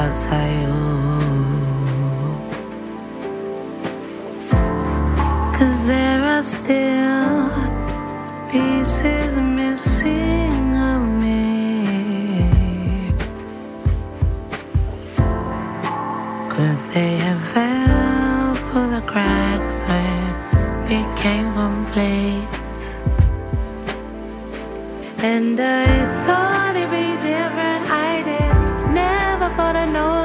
outside 0.02 0.54
you. 0.62 0.76
Cause 5.58 5.78
there 5.92 6.22
are 6.36 6.44
still 6.44 7.50
pieces 8.52 9.32
missing 9.60 10.66
of 10.92 11.02
me. 11.22 11.44
Could 16.54 16.80
they 16.94 17.14
have 17.28 17.44
fell 17.54 18.56
through 18.66 18.90
the 18.96 19.04
cracks 19.12 19.78
when 19.88 20.34
became 20.94 21.48
complete? 21.54 22.82
And 25.32 25.60
I 25.60 26.26
thought 26.26 26.55
thought 29.56 29.76
I'd 29.78 29.94
know 29.94 30.25